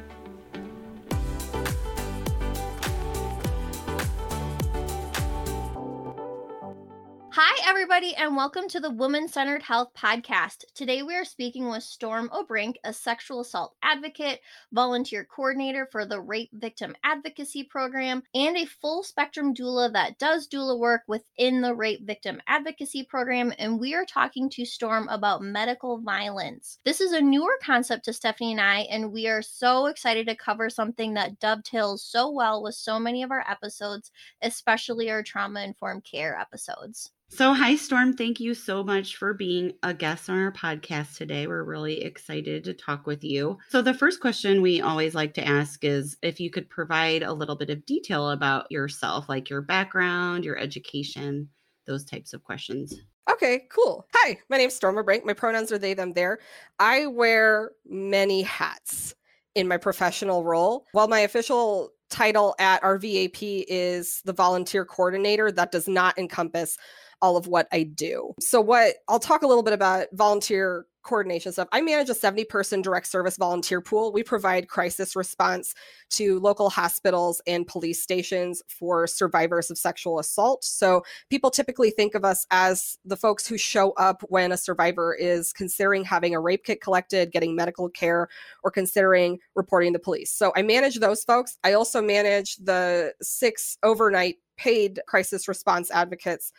[7.73, 10.65] everybody, and welcome to the Woman Centered Health Podcast.
[10.75, 14.41] Today, we are speaking with Storm O'Brink, a sexual assault advocate,
[14.73, 20.49] volunteer coordinator for the Rape Victim Advocacy Program, and a full spectrum doula that does
[20.49, 23.55] doula work within the Rape Victim Advocacy Program.
[23.59, 26.79] And we are talking to Storm about medical violence.
[26.85, 30.37] This is a newer concept to Stephanie and I, and we are so excited to
[30.37, 34.11] cover something that dovetails so well with so many of our episodes,
[34.43, 37.11] especially our trauma informed care episodes.
[37.35, 38.13] So, hi, Storm.
[38.13, 41.47] Thank you so much for being a guest on our podcast today.
[41.47, 43.57] We're really excited to talk with you.
[43.71, 47.33] So, the first question we always like to ask is if you could provide a
[47.33, 51.49] little bit of detail about yourself, like your background, your education,
[51.87, 53.01] those types of questions.
[53.31, 54.07] Okay, cool.
[54.15, 55.25] Hi, my name's Storm Brink.
[55.25, 56.39] My pronouns are they, them, there.
[56.79, 59.15] I wear many hats
[59.55, 60.85] in my professional role.
[60.93, 66.77] While my official title at RVAP is the volunteer coordinator, that does not encompass
[67.23, 68.35] all of what I do.
[68.41, 71.69] So, what I'll talk a little bit about volunteer coordination stuff.
[71.73, 74.13] I manage a 70 person direct service volunteer pool.
[74.13, 75.75] We provide crisis response
[76.11, 80.65] to local hospitals and police stations for survivors of sexual assault.
[80.65, 85.15] So people typically think of us as the folks who show up when a survivor
[85.15, 88.29] is considering having a rape kit collected, getting medical care,
[88.63, 90.31] or considering reporting the police.
[90.33, 91.59] So I manage those folks.
[91.65, 96.53] I also manage the six overnight paid crisis response advocates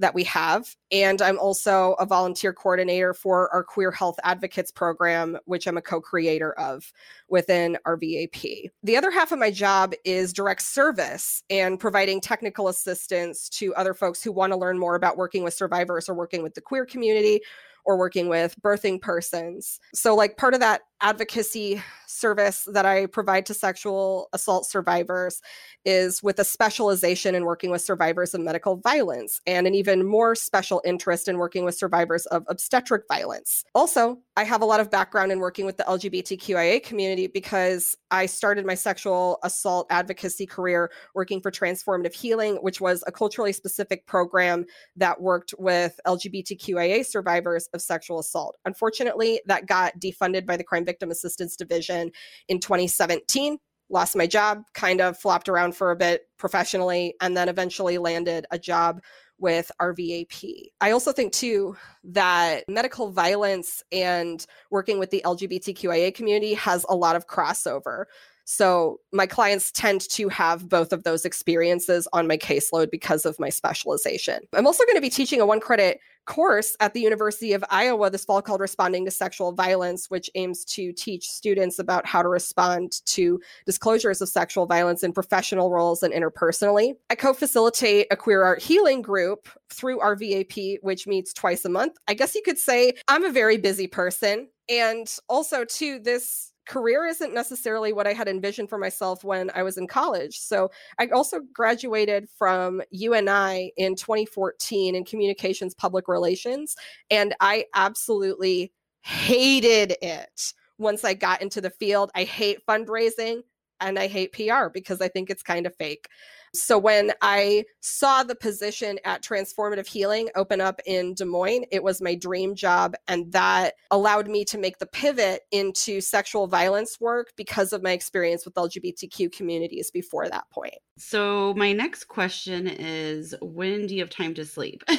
[0.00, 0.74] that we have.
[0.90, 5.82] And I'm also a volunteer coordinator for our Queer Health Advocates program, which I'm a
[5.82, 6.92] co creator of
[7.28, 8.70] within RVAP.
[8.82, 13.94] The other half of my job is direct service and providing technical assistance to other
[13.94, 16.84] folks who want to learn more about working with survivors or working with the queer
[16.84, 17.40] community
[17.84, 19.80] or working with birthing persons.
[19.94, 25.40] So, like, part of that advocacy service that I provide to sexual assault survivors
[25.84, 30.34] is with a specialization in working with survivors of medical violence and an even more
[30.34, 33.64] special interest in working with survivors of obstetric violence.
[33.74, 38.26] Also, I have a lot of background in working with the LGBTQIA community because I
[38.26, 44.06] started my sexual assault advocacy career working for Transformative Healing, which was a culturally specific
[44.06, 44.64] program
[44.96, 48.56] that worked with LGBTQIA survivors of sexual assault.
[48.64, 52.10] Unfortunately, that got defunded by the Crime Victim Assistance Division
[52.48, 53.58] in 2017.
[53.92, 58.46] Lost my job, kind of flopped around for a bit professionally, and then eventually landed
[58.50, 59.00] a job
[59.40, 60.70] with RVAP.
[60.80, 66.94] I also think too that medical violence and working with the LGBTQIA community has a
[66.94, 68.04] lot of crossover.
[68.44, 73.38] So my clients tend to have both of those experiences on my caseload because of
[73.38, 74.40] my specialization.
[74.52, 78.08] I'm also going to be teaching a one credit course at the University of Iowa
[78.10, 82.28] this fall called Responding to Sexual Violence, which aims to teach students about how to
[82.28, 86.94] respond to disclosures of sexual violence in professional roles and interpersonally.
[87.10, 91.96] I co facilitate a queer art healing group through RVAP, which meets twice a month.
[92.06, 94.48] I guess you could say I'm a very busy person.
[94.68, 99.64] And also, too, this career isn't necessarily what I had envisioned for myself when I
[99.64, 100.38] was in college.
[100.38, 100.70] So
[101.00, 106.76] I also graduated from UNI in 2014 in communications public relations,
[107.10, 108.72] and I absolutely
[109.02, 112.12] hated it once I got into the field.
[112.14, 113.42] I hate fundraising
[113.80, 116.06] and I hate PR because I think it's kind of fake.
[116.54, 121.82] So when I saw the position at Transformative Healing open up in Des Moines, it
[121.82, 122.94] was my dream job.
[123.08, 127.92] And that allowed me to make the pivot into sexual violence work because of my
[127.92, 130.74] experience with LGBTQ communities before that point.
[130.98, 134.82] So, my next question is when do you have time to sleep?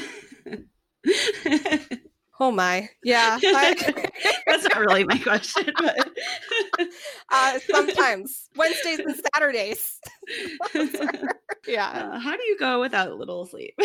[2.42, 3.38] Oh my, yeah.
[4.48, 6.11] That's not really my question, but
[7.30, 10.00] uh, sometimes Wednesdays and Saturdays.
[11.68, 12.10] yeah.
[12.12, 13.78] Uh, how do you go without a little sleep?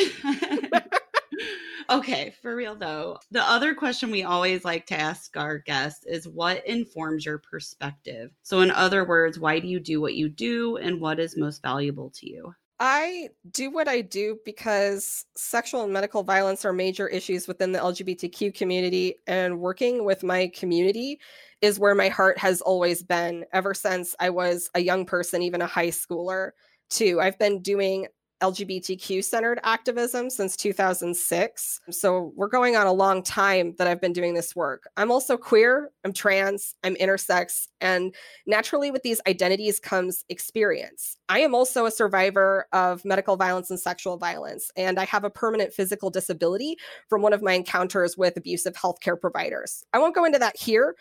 [1.91, 3.19] okay, for real though.
[3.31, 8.31] The other question we always like to ask our guests is what informs your perspective?
[8.43, 11.63] So, in other words, why do you do what you do and what is most
[11.63, 12.55] valuable to you?
[12.79, 17.79] I do what I do because sexual and medical violence are major issues within the
[17.79, 21.19] LGBTQ community, and working with my community
[21.63, 25.63] is where my heart has always been ever since I was a young person, even
[25.63, 26.51] a high schooler,
[26.91, 27.19] too.
[27.19, 28.09] I've been doing
[28.43, 31.81] LGBTQ centered activism since 2006.
[31.91, 34.89] So we're going on a long time that I've been doing this work.
[34.97, 38.15] I'm also queer, I'm trans, I'm intersex, and
[38.47, 41.17] naturally with these identities comes experience.
[41.29, 45.31] I am also a survivor of medical violence and sexual violence, and I have a
[45.31, 46.77] permanent physical disability
[47.09, 49.83] from one of my encounters with abusive healthcare providers.
[49.93, 50.95] I won't go into that here,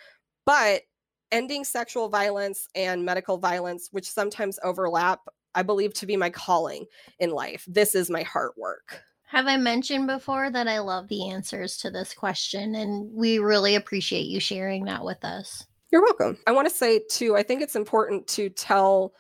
[0.46, 0.84] but
[1.32, 5.22] ending sexual violence and medical violence, which sometimes overlap,
[5.56, 6.86] I believe to be my calling
[7.20, 7.66] in life.
[7.68, 9.02] This is my heart work.
[9.28, 13.76] Have I mentioned before that I love the answers to this question and we really
[13.76, 15.66] appreciate you sharing that with us?
[15.92, 16.38] You're welcome.
[16.46, 19.14] I want to say too, I think it's important to tell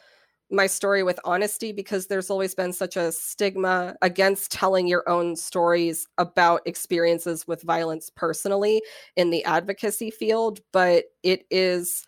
[0.51, 5.35] my story with honesty because there's always been such a stigma against telling your own
[5.35, 8.81] stories about experiences with violence personally
[9.15, 12.05] in the advocacy field, but it is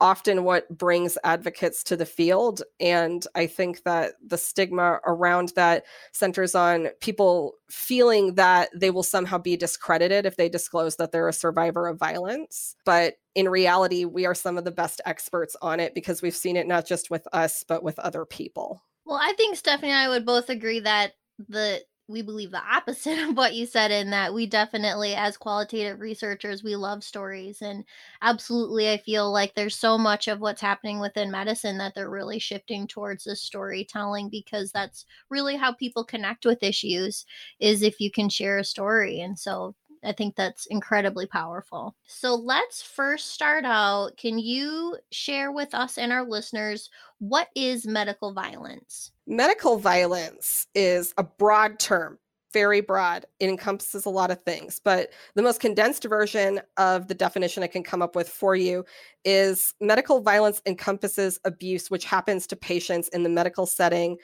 [0.00, 2.62] often what brings advocates to the field.
[2.78, 9.02] And I think that the stigma around that centers on people feeling that they will
[9.02, 12.76] somehow be discredited if they disclose that they're a survivor of violence.
[12.84, 16.56] But in reality, we are some of the best experts on it because we've seen
[16.56, 18.82] it not just with us, but with other people.
[19.04, 21.14] Well, I think Stephanie and I would both agree that
[21.48, 26.00] the we believe the opposite of what you said in that we definitely as qualitative
[26.00, 27.84] researchers we love stories and
[28.22, 32.38] absolutely i feel like there's so much of what's happening within medicine that they're really
[32.38, 37.26] shifting towards the storytelling because that's really how people connect with issues
[37.60, 41.96] is if you can share a story and so I think that's incredibly powerful.
[42.06, 44.16] So let's first start out.
[44.16, 49.12] Can you share with us and our listeners what is medical violence?
[49.26, 52.18] Medical violence is a broad term,
[52.52, 53.26] very broad.
[53.40, 57.66] It encompasses a lot of things, but the most condensed version of the definition I
[57.66, 58.84] can come up with for you
[59.24, 64.16] is medical violence encompasses abuse which happens to patients in the medical setting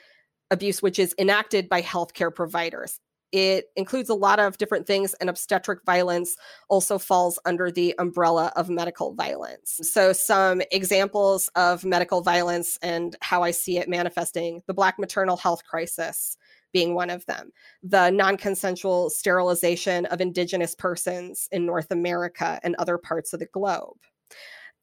[0.51, 2.99] abuse which is enacted by healthcare providers.
[3.35, 6.37] It includes a lot of different things, and obstetric violence
[6.69, 9.81] also falls under the umbrella of medical violence.
[9.83, 15.35] So, some examples of medical violence and how I see it manifesting the Black maternal
[15.35, 16.37] health crisis
[16.71, 17.51] being one of them,
[17.83, 23.47] the non consensual sterilization of Indigenous persons in North America and other parts of the
[23.47, 23.97] globe.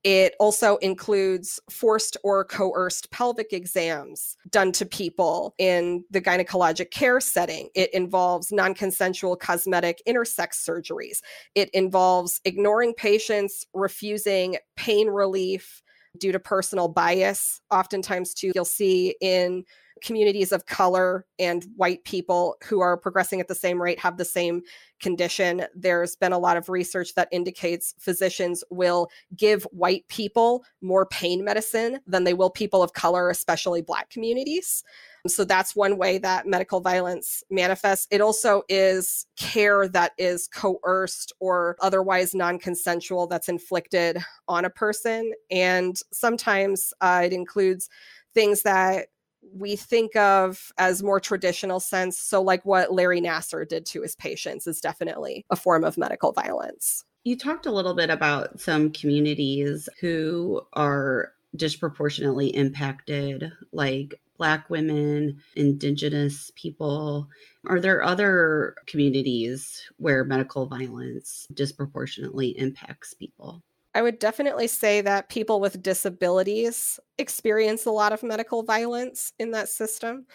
[0.04, 7.20] It also includes forced or coerced pelvic exams done to people in the gynecologic care
[7.20, 7.68] setting.
[7.74, 11.20] It involves non consensual cosmetic intersex surgeries.
[11.54, 15.82] It involves ignoring patients, refusing pain relief
[16.18, 17.60] due to personal bias.
[17.70, 19.64] Oftentimes, too, you'll see in
[20.02, 24.24] communities of color and white people who are progressing at the same rate have the
[24.24, 24.62] same
[25.00, 25.64] condition.
[25.74, 31.44] There's been a lot of research that indicates physicians will give white people more pain
[31.44, 34.84] medicine than they will people of color, especially Black communities.
[35.28, 38.08] So that's one way that medical violence manifests.
[38.10, 44.18] It also is care that is coerced or otherwise non consensual that's inflicted
[44.48, 45.32] on a person.
[45.50, 47.88] And sometimes uh, it includes
[48.34, 49.08] things that
[49.54, 52.18] we think of as more traditional sense.
[52.18, 56.32] So, like what Larry Nassar did to his patients is definitely a form of medical
[56.32, 57.04] violence.
[57.24, 65.40] You talked a little bit about some communities who are disproportionately impacted, like Black women,
[65.54, 67.28] Indigenous people.
[67.68, 73.62] Are there other communities where medical violence disproportionately impacts people?
[73.94, 79.50] I would definitely say that people with disabilities experience a lot of medical violence in
[79.50, 80.26] that system.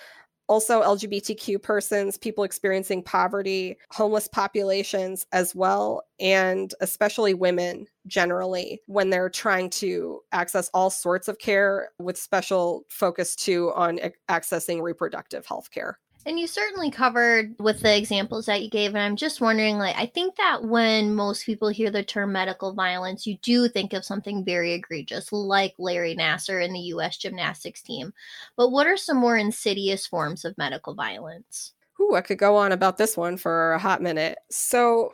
[0.50, 9.10] Also, LGBTQ persons, people experiencing poverty, homeless populations as well, and especially women generally when
[9.10, 14.00] they're trying to access all sorts of care with special focus too on
[14.30, 16.00] accessing reproductive health care.
[16.28, 18.90] And you certainly covered with the examples that you gave.
[18.90, 22.74] And I'm just wondering, like, I think that when most people hear the term medical
[22.74, 27.82] violence, you do think of something very egregious, like Larry Nassar in the US gymnastics
[27.82, 28.14] team.
[28.58, 31.72] But what are some more insidious forms of medical violence?
[32.02, 34.38] Ooh, I could go on about this one for a hot minute.
[34.52, 35.14] So,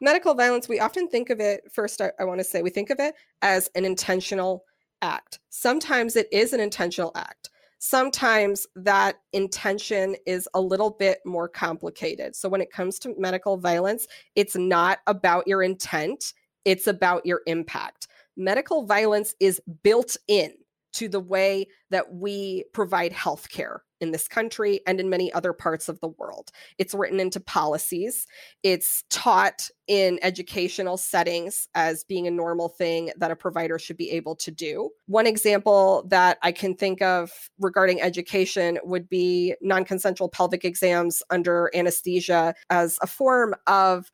[0.00, 2.88] medical violence, we often think of it, first, I, I want to say, we think
[2.88, 4.64] of it as an intentional
[5.02, 5.40] act.
[5.50, 12.34] Sometimes it is an intentional act sometimes that intention is a little bit more complicated.
[12.34, 16.32] So when it comes to medical violence, it's not about your intent,
[16.64, 18.08] it's about your impact.
[18.36, 20.54] Medical violence is built in
[20.94, 25.88] to the way that we provide healthcare in this country and in many other parts
[25.88, 26.50] of the world.
[26.78, 28.26] It's written into policies.
[28.62, 34.10] It's taught in educational settings as being a normal thing that a provider should be
[34.10, 34.90] able to do.
[35.06, 41.22] One example that I can think of regarding education would be non consensual pelvic exams
[41.30, 44.10] under anesthesia as a form of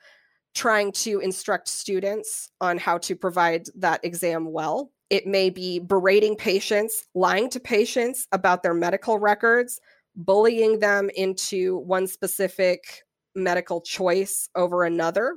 [0.54, 4.90] trying to instruct students on how to provide that exam well.
[5.10, 9.80] It may be berating patients, lying to patients about their medical records,
[10.16, 13.02] bullying them into one specific
[13.34, 15.36] medical choice over another.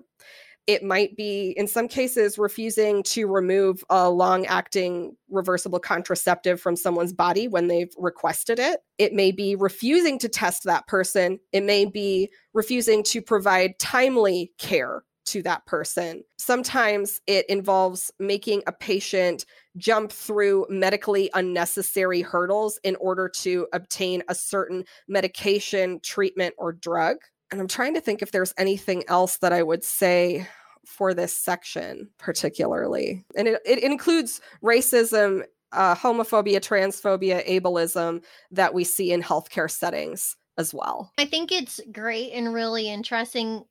[0.65, 6.77] It might be, in some cases, refusing to remove a long acting reversible contraceptive from
[6.77, 8.79] someone's body when they've requested it.
[8.97, 11.39] It may be refusing to test that person.
[11.51, 16.23] It may be refusing to provide timely care to that person.
[16.37, 19.45] Sometimes it involves making a patient
[19.77, 27.17] jump through medically unnecessary hurdles in order to obtain a certain medication, treatment, or drug.
[27.51, 30.47] And I'm trying to think if there's anything else that I would say
[30.85, 33.25] for this section, particularly.
[33.35, 40.35] And it, it includes racism, uh, homophobia, transphobia, ableism that we see in healthcare settings
[40.57, 41.11] as well.
[41.17, 43.63] I think it's great and really interesting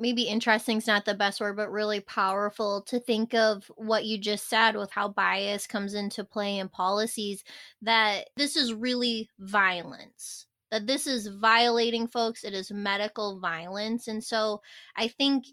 [0.00, 4.18] maybe interesting is not the best word, but really powerful to think of what you
[4.18, 7.44] just said with how bias comes into play in policies
[7.82, 10.46] that this is really violence.
[10.70, 14.08] That this is violating folks, it is medical violence.
[14.08, 14.62] And so
[14.96, 15.46] I think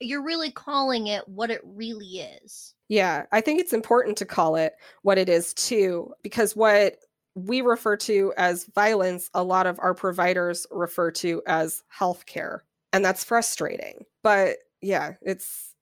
[0.00, 2.74] you're really calling it what it really is.
[2.88, 6.96] Yeah, I think it's important to call it what it is too, because what
[7.34, 12.60] we refer to as violence, a lot of our providers refer to as healthcare
[12.92, 15.74] and that's frustrating but yeah it's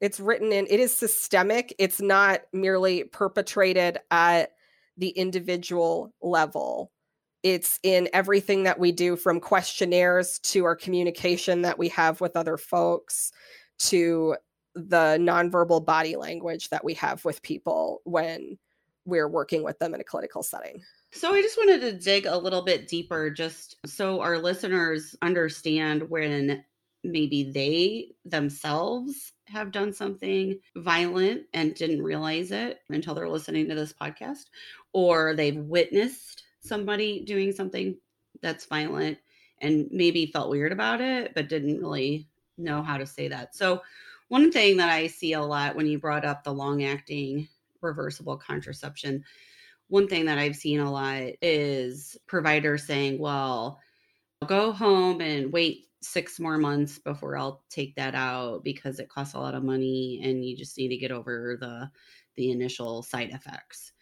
[0.00, 4.50] it's written in it is systemic it's not merely perpetrated at
[4.96, 6.92] the individual level.
[7.42, 12.36] It's in everything that we do from questionnaires to our communication that we have with
[12.36, 13.32] other folks
[13.80, 14.36] to
[14.74, 18.58] the nonverbal body language that we have with people when
[19.04, 20.82] we're working with them in a clinical setting
[21.14, 26.10] so I just wanted to dig a little bit deeper just so our listeners understand
[26.10, 26.64] when
[27.04, 33.74] maybe they themselves have done something violent and didn't realize it until they're listening to
[33.74, 34.46] this podcast
[34.92, 37.96] or they've witnessed somebody doing something
[38.42, 39.18] that's violent
[39.60, 42.26] and maybe felt weird about it but didn't really
[42.58, 43.54] know how to say that.
[43.54, 43.82] So
[44.28, 47.48] one thing that I see a lot when you brought up the long acting
[47.82, 49.24] reversible contraception
[49.88, 53.80] one thing that I've seen a lot is providers saying, well,
[54.40, 59.08] I'll go home and wait six more months before I'll take that out because it
[59.08, 61.90] costs a lot of money and you just need to get over the
[62.36, 63.92] the initial side effects.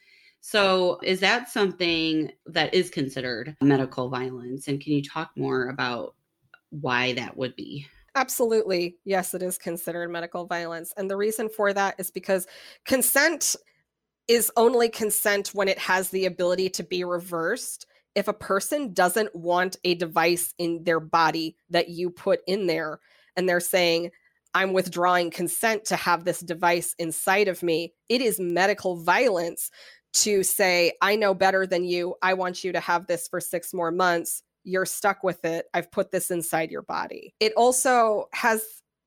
[0.40, 6.14] So, is that something that is considered medical violence and can you talk more about
[6.70, 7.86] why that would be?
[8.14, 8.96] Absolutely.
[9.04, 10.92] Yes, it is considered medical violence.
[10.96, 12.46] And the reason for that is because
[12.84, 13.56] consent
[14.32, 17.86] is only consent when it has the ability to be reversed.
[18.14, 22.98] If a person doesn't want a device in their body that you put in there,
[23.36, 24.10] and they're saying,
[24.54, 29.70] I'm withdrawing consent to have this device inside of me, it is medical violence
[30.14, 32.14] to say, I know better than you.
[32.22, 34.42] I want you to have this for six more months.
[34.64, 35.66] You're stuck with it.
[35.74, 37.34] I've put this inside your body.
[37.40, 38.62] It also has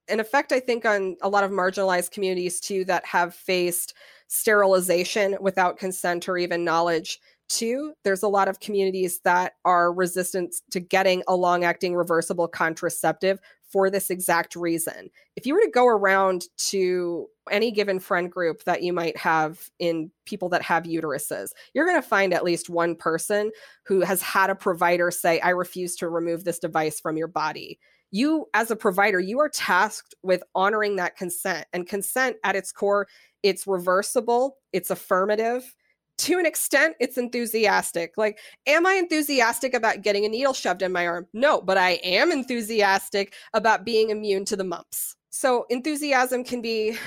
[0.08, 3.96] an effect, I think, on a lot of marginalized communities too that have faced
[4.28, 7.20] sterilization without consent or even knowledge.
[7.48, 12.48] Two, there's a lot of communities that are resistant to getting a long acting reversible
[12.48, 13.40] contraceptive
[13.70, 15.10] for this exact reason.
[15.36, 19.70] If you were to go around to any given friend group that you might have
[19.80, 23.52] in people that have uteruses, you're going to find at least one person
[23.86, 27.80] who has had a provider say, I refuse to remove this device from your body.
[28.16, 31.68] You, as a provider, you are tasked with honoring that consent.
[31.74, 33.10] And consent at its core
[33.44, 35.76] it's reversible, it's affirmative.
[36.20, 38.14] To an extent, it's enthusiastic.
[38.16, 41.28] Like, am I enthusiastic about getting a needle shoved in my arm?
[41.34, 45.18] No, but I am enthusiastic about being immune to the mumps.
[45.30, 46.98] So, enthusiasm can be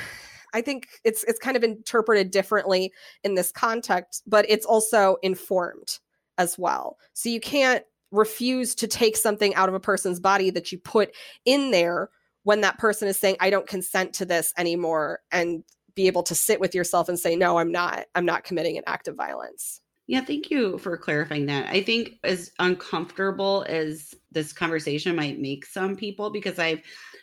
[0.52, 2.92] I think it's it's kind of interpreted differently
[3.24, 6.00] in this context, but it's also informed
[6.36, 6.98] as well.
[7.14, 11.14] So you can't refuse to take something out of a person's body that you put
[11.44, 12.10] in there
[12.44, 15.62] when that person is saying I don't consent to this anymore and
[15.94, 18.84] be able to sit with yourself and say no i'm not i'm not committing an
[18.86, 19.80] act of violence.
[20.06, 21.68] Yeah thank you for clarifying that.
[21.68, 26.80] I think as uncomfortable as this conversation might make some people because i've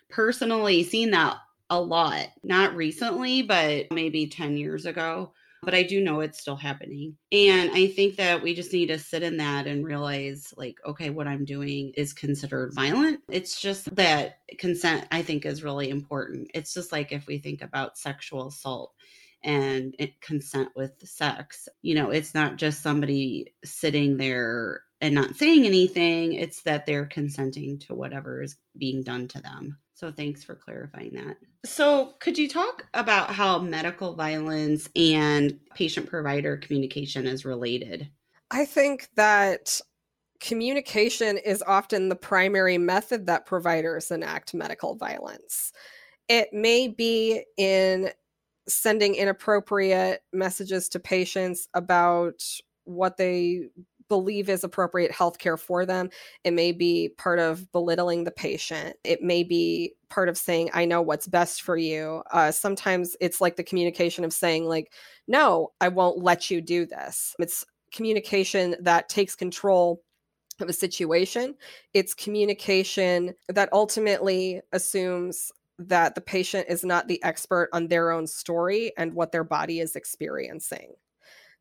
[0.09, 1.37] personally seen that
[1.69, 5.31] a lot not recently but maybe 10 years ago
[5.65, 7.17] but I do know it's still happening.
[7.31, 11.09] And I think that we just need to sit in that and realize, like, okay,
[11.09, 13.21] what I'm doing is considered violent.
[13.29, 16.51] It's just that consent, I think, is really important.
[16.53, 18.93] It's just like if we think about sexual assault
[19.43, 25.35] and eh, consent with sex, you know, it's not just somebody sitting there and not
[25.35, 29.77] saying anything, it's that they're consenting to whatever is being done to them.
[29.95, 31.37] So thanks for clarifying that.
[31.65, 38.09] So, could you talk about how medical violence and patient provider communication is related?
[38.51, 39.79] I think that
[40.41, 45.71] communication is often the primary method that providers enact medical violence.
[46.27, 48.09] It may be in
[48.67, 52.43] sending inappropriate messages to patients about
[52.83, 53.69] what they
[54.07, 56.09] believe is appropriate healthcare for them.
[56.43, 58.95] It may be part of belittling the patient.
[59.03, 62.21] It may be part of saying, I know what's best for you.
[62.31, 64.93] Uh, sometimes it's like the communication of saying, like,
[65.27, 67.35] no, I won't let you do this.
[67.39, 70.03] It's communication that takes control
[70.59, 71.55] of a situation.
[71.93, 78.27] It's communication that ultimately assumes that the patient is not the expert on their own
[78.27, 80.93] story and what their body is experiencing.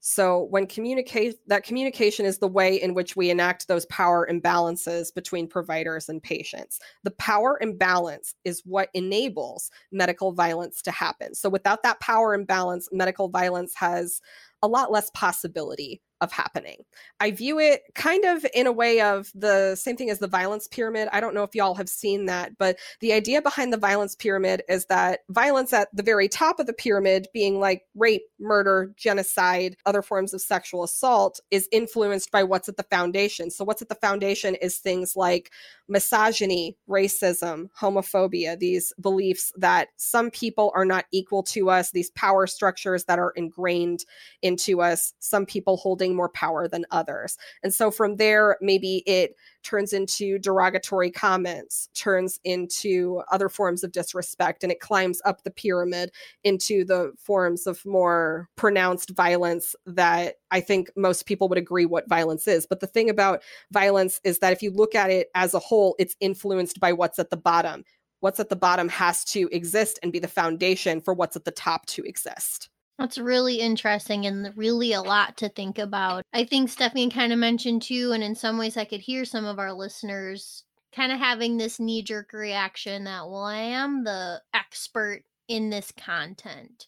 [0.06, 5.14] So when communicate that communication is the way in which we enact those power imbalances
[5.14, 6.78] between providers and patients.
[7.04, 11.34] The power imbalance is what enables medical violence to happen.
[11.34, 14.20] So without that power imbalance, medical violence has
[14.64, 16.78] a lot less possibility of happening.
[17.20, 20.66] I view it kind of in a way of the same thing as the violence
[20.66, 21.08] pyramid.
[21.12, 24.62] I don't know if y'all have seen that, but the idea behind the violence pyramid
[24.68, 29.76] is that violence at the very top of the pyramid, being like rape, murder, genocide,
[29.84, 33.50] other forms of sexual assault, is influenced by what's at the foundation.
[33.50, 35.50] So, what's at the foundation is things like
[35.88, 42.46] misogyny, racism, homophobia, these beliefs that some people are not equal to us, these power
[42.46, 44.04] structures that are ingrained
[44.42, 47.36] into us, some people holding more power than others.
[47.62, 53.92] And so from there, maybe it turns into derogatory comments, turns into other forms of
[53.92, 56.10] disrespect, and it climbs up the pyramid
[56.44, 62.08] into the forms of more pronounced violence that I think most people would agree what
[62.08, 62.66] violence is.
[62.66, 65.96] But the thing about violence is that if you look at it as a whole,
[65.98, 67.84] it's influenced by what's at the bottom.
[68.20, 71.50] What's at the bottom has to exist and be the foundation for what's at the
[71.50, 72.70] top to exist.
[72.98, 76.22] That's really interesting and really a lot to think about.
[76.32, 79.44] I think Stephanie kind of mentioned too, and in some ways, I could hear some
[79.44, 84.40] of our listeners kind of having this knee jerk reaction that, well, I am the
[84.54, 86.86] expert in this content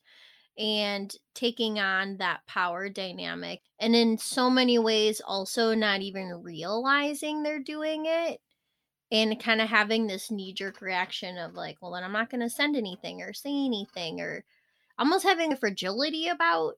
[0.57, 3.61] and taking on that power dynamic.
[3.79, 8.41] And in so many ways, also not even realizing they're doing it
[9.11, 12.41] and kind of having this knee jerk reaction of like, well, then I'm not going
[12.41, 14.45] to send anything or say anything or
[14.99, 16.75] almost having a fragility about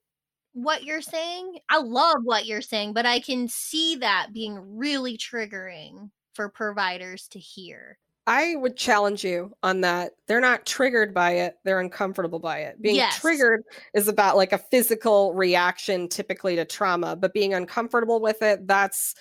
[0.53, 1.59] what you're saying.
[1.69, 7.29] I love what you're saying, but I can see that being really triggering for providers
[7.29, 7.99] to hear.
[8.27, 10.13] I would challenge you on that.
[10.27, 12.81] They're not triggered by it, they're uncomfortable by it.
[12.83, 13.19] Being yes.
[13.19, 13.63] triggered
[13.95, 19.15] is about like a physical reaction typically to trauma, but being uncomfortable with it, that's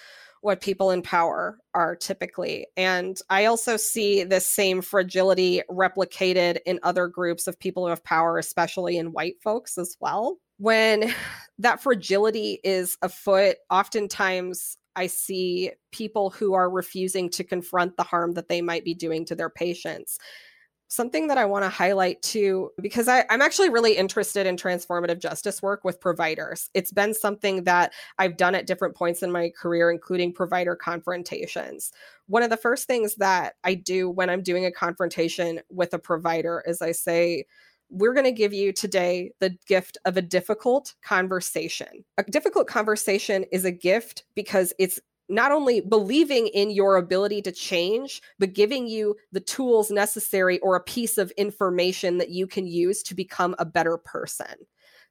[0.47, 2.65] what people in power are typically.
[2.77, 8.03] And I also see this same fragility replicated in other groups of people who have
[8.05, 10.37] power, especially in white folks as well.
[10.57, 11.13] When
[11.59, 18.33] that fragility is afoot, oftentimes I see people who are refusing to confront the harm
[18.35, 20.17] that they might be doing to their patients
[20.87, 25.19] something that I want to highlight too, because I, am actually really interested in transformative
[25.19, 26.69] justice work with providers.
[26.73, 31.91] It's been something that I've done at different points in my career, including provider confrontations.
[32.27, 35.99] One of the first things that I do when I'm doing a confrontation with a
[35.99, 37.45] provider is I say,
[37.89, 42.03] we're going to give you today the gift of a difficult conversation.
[42.17, 47.51] A difficult conversation is a gift because it's not only believing in your ability to
[47.51, 52.65] change, but giving you the tools necessary or a piece of information that you can
[52.65, 54.55] use to become a better person.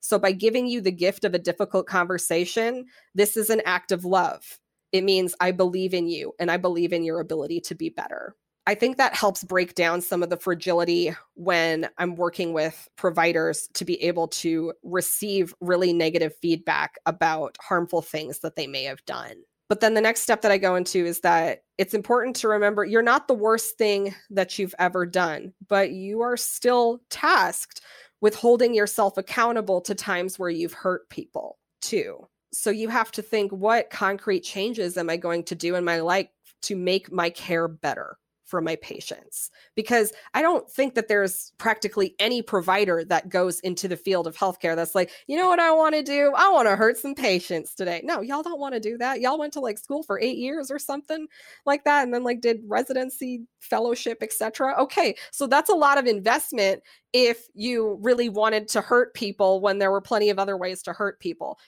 [0.00, 4.04] So, by giving you the gift of a difficult conversation, this is an act of
[4.04, 4.58] love.
[4.92, 8.36] It means I believe in you and I believe in your ability to be better.
[8.68, 13.68] I think that helps break down some of the fragility when I'm working with providers
[13.74, 19.04] to be able to receive really negative feedback about harmful things that they may have
[19.04, 19.36] done.
[19.68, 22.84] But then the next step that I go into is that it's important to remember
[22.84, 27.80] you're not the worst thing that you've ever done, but you are still tasked
[28.20, 32.26] with holding yourself accountable to times where you've hurt people too.
[32.52, 36.00] So you have to think what concrete changes am I going to do in my
[36.00, 36.28] life
[36.62, 42.14] to make my care better for my patients because I don't think that there's practically
[42.20, 45.72] any provider that goes into the field of healthcare that's like, you know what I
[45.72, 46.32] want to do?
[46.36, 48.00] I want to hurt some patients today.
[48.04, 49.20] No, y'all don't want to do that.
[49.20, 51.26] Y'all went to like school for eight years or something
[51.66, 54.74] like that, and then like did residency, fellowship, etc.
[54.78, 56.82] Okay, so that's a lot of investment
[57.12, 60.92] if you really wanted to hurt people when there were plenty of other ways to
[60.92, 61.58] hurt people.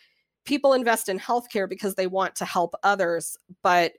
[0.44, 3.92] People invest in healthcare because they want to help others, but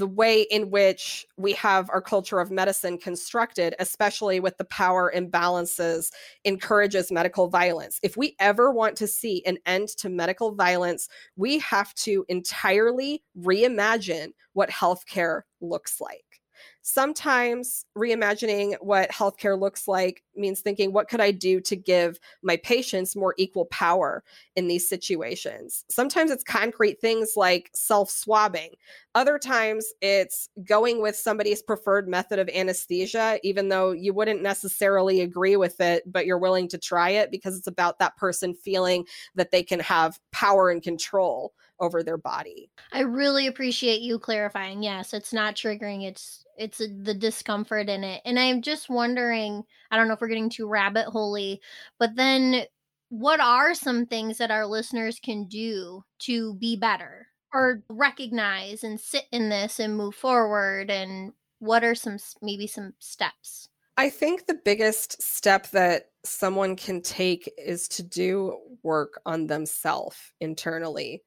[0.00, 5.12] the way in which we have our culture of medicine constructed, especially with the power
[5.14, 6.10] imbalances,
[6.44, 8.00] encourages medical violence.
[8.02, 13.22] If we ever want to see an end to medical violence, we have to entirely
[13.38, 16.39] reimagine what healthcare looks like
[16.82, 22.56] sometimes reimagining what healthcare looks like means thinking what could i do to give my
[22.58, 24.22] patients more equal power
[24.56, 25.84] in these situations?
[25.90, 28.70] Sometimes it's concrete things like self-swabbing.
[29.14, 35.20] Other times it's going with somebody's preferred method of anesthesia even though you wouldn't necessarily
[35.20, 39.04] agree with it but you're willing to try it because it's about that person feeling
[39.34, 42.70] that they can have power and control over their body.
[42.92, 44.82] I really appreciate you clarifying.
[44.82, 46.04] Yes, it's not triggering.
[46.04, 48.20] It's it's a, the discomfort in it.
[48.24, 51.60] And I'm just wondering, I don't know if we're getting too rabbit holy,
[51.98, 52.64] but then
[53.08, 59.00] what are some things that our listeners can do to be better or recognize and
[59.00, 63.68] sit in this and move forward and what are some maybe some steps?
[63.96, 70.16] I think the biggest step that someone can take is to do work on themselves
[70.40, 71.22] internally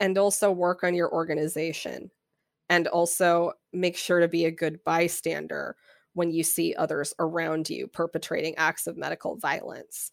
[0.00, 2.10] and also work on your organization
[2.68, 5.76] and also make sure to be a good bystander
[6.14, 10.10] when you see others around you perpetrating acts of medical violence.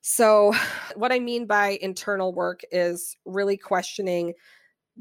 [0.00, 0.54] So,
[0.94, 4.34] what I mean by internal work is really questioning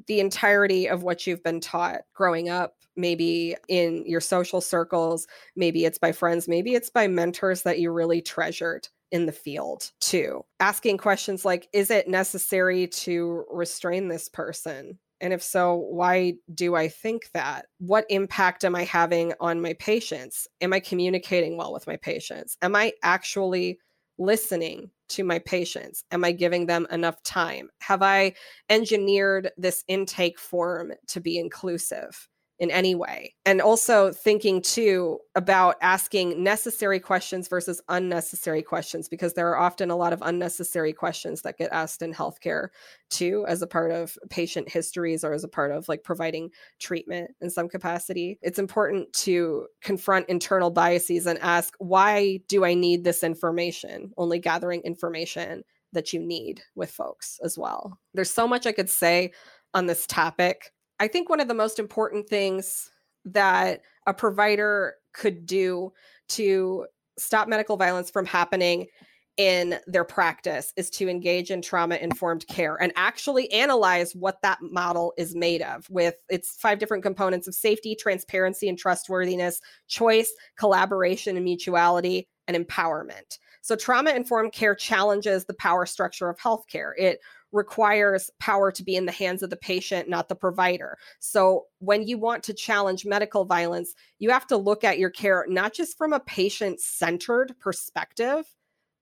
[0.08, 5.86] the entirety of what you've been taught growing up, maybe in your social circles, maybe
[5.86, 10.44] it's by friends, maybe it's by mentors that you really treasured in the field too.
[10.60, 14.98] Asking questions like, is it necessary to restrain this person?
[15.22, 17.68] And if so, why do I think that?
[17.78, 20.48] What impact am I having on my patients?
[20.60, 22.58] Am I communicating well with my patients?
[22.62, 23.80] Am I actually
[24.18, 26.04] listening to my patients?
[26.12, 27.70] Am I giving them enough time?
[27.82, 28.34] Have I
[28.70, 32.28] engineered this intake form to be inclusive?
[32.60, 33.34] In any way.
[33.46, 39.90] And also thinking too about asking necessary questions versus unnecessary questions, because there are often
[39.90, 42.68] a lot of unnecessary questions that get asked in healthcare
[43.10, 47.32] too, as a part of patient histories or as a part of like providing treatment
[47.42, 48.38] in some capacity.
[48.42, 54.14] It's important to confront internal biases and ask, why do I need this information?
[54.16, 58.00] Only gathering information that you need with folks as well.
[58.14, 59.32] There's so much I could say
[59.74, 60.72] on this topic
[61.04, 62.90] I think one of the most important things
[63.26, 65.92] that a provider could do
[66.30, 66.86] to
[67.18, 68.88] stop medical violence from happening
[69.36, 74.60] in their practice is to engage in trauma informed care and actually analyze what that
[74.62, 80.32] model is made of with its five different components of safety, transparency and trustworthiness, choice,
[80.58, 83.40] collaboration and mutuality, and empowerment.
[83.62, 86.92] So trauma informed care challenges the power structure of healthcare.
[86.98, 87.20] It
[87.54, 90.98] requires power to be in the hands of the patient, not the provider.
[91.20, 95.46] So, when you want to challenge medical violence, you have to look at your care
[95.48, 98.46] not just from a patient centered perspective,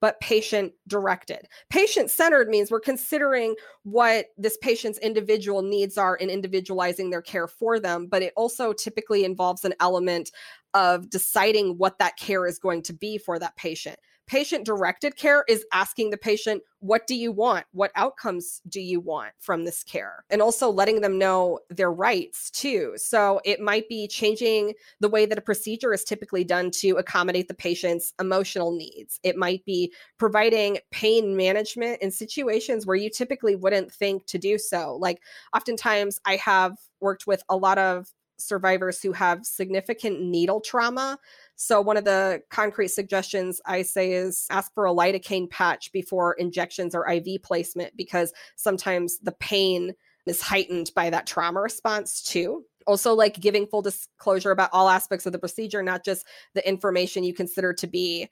[0.02, 1.48] but patient directed.
[1.70, 7.48] Patient centered means we're considering what this patient's individual needs are and individualizing their care
[7.48, 10.32] for them, but it also typically involves an element
[10.74, 13.98] of deciding what that care is going to be for that patient.
[14.28, 17.66] Patient directed care is asking the patient, what do you want?
[17.74, 20.24] What outcomes do you want from this care?
[20.30, 22.94] And also letting them know their rights too.
[22.96, 27.50] So it might be changing the way that a procedure is typically done to accommodate
[27.50, 29.20] the patient's emotional needs.
[29.22, 34.58] It might be providing pain management in situations where you typically wouldn't think to do
[34.58, 34.96] so.
[34.96, 35.22] Like
[35.56, 38.08] oftentimes, I have worked with a lot of
[38.38, 41.20] survivors who have significant needle trauma
[41.64, 46.34] so, one of the concrete suggestions I say is ask for a lidocaine patch before
[46.34, 49.94] injections or IV placement because sometimes the pain
[50.26, 52.66] is heightened by that trauma response too.
[52.88, 57.24] Also, like giving full disclosure about all aspects of the procedure, not just the information
[57.24, 58.28] you consider to be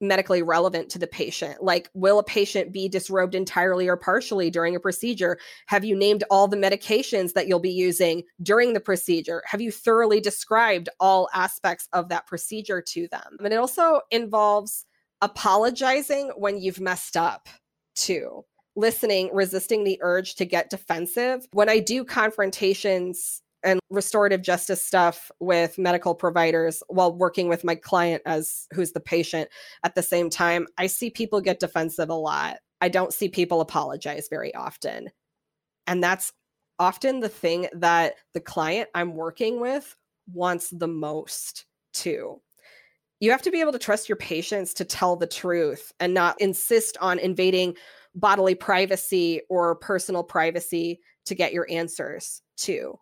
[0.00, 1.62] medically relevant to the patient.
[1.62, 5.38] Like, will a patient be disrobed entirely or partially during a procedure?
[5.66, 9.42] Have you named all the medications that you'll be using during the procedure?
[9.46, 13.36] Have you thoroughly described all aspects of that procedure to them?
[13.42, 14.84] And it also involves
[15.22, 17.48] apologizing when you've messed up,
[17.94, 18.44] too.
[18.78, 21.46] Listening, resisting the urge to get defensive.
[21.52, 27.74] When I do confrontations and restorative justice stuff with medical providers while working with my
[27.74, 29.50] client as who's the patient
[29.82, 32.58] at the same time, I see people get defensive a lot.
[32.80, 35.10] I don't see people apologize very often.
[35.86, 36.32] And that's
[36.78, 39.96] often the thing that the client I'm working with
[40.32, 42.40] wants the most too.
[43.20, 46.40] You have to be able to trust your patients to tell the truth and not
[46.40, 47.76] insist on invading
[48.14, 52.98] bodily privacy or personal privacy to get your answers too.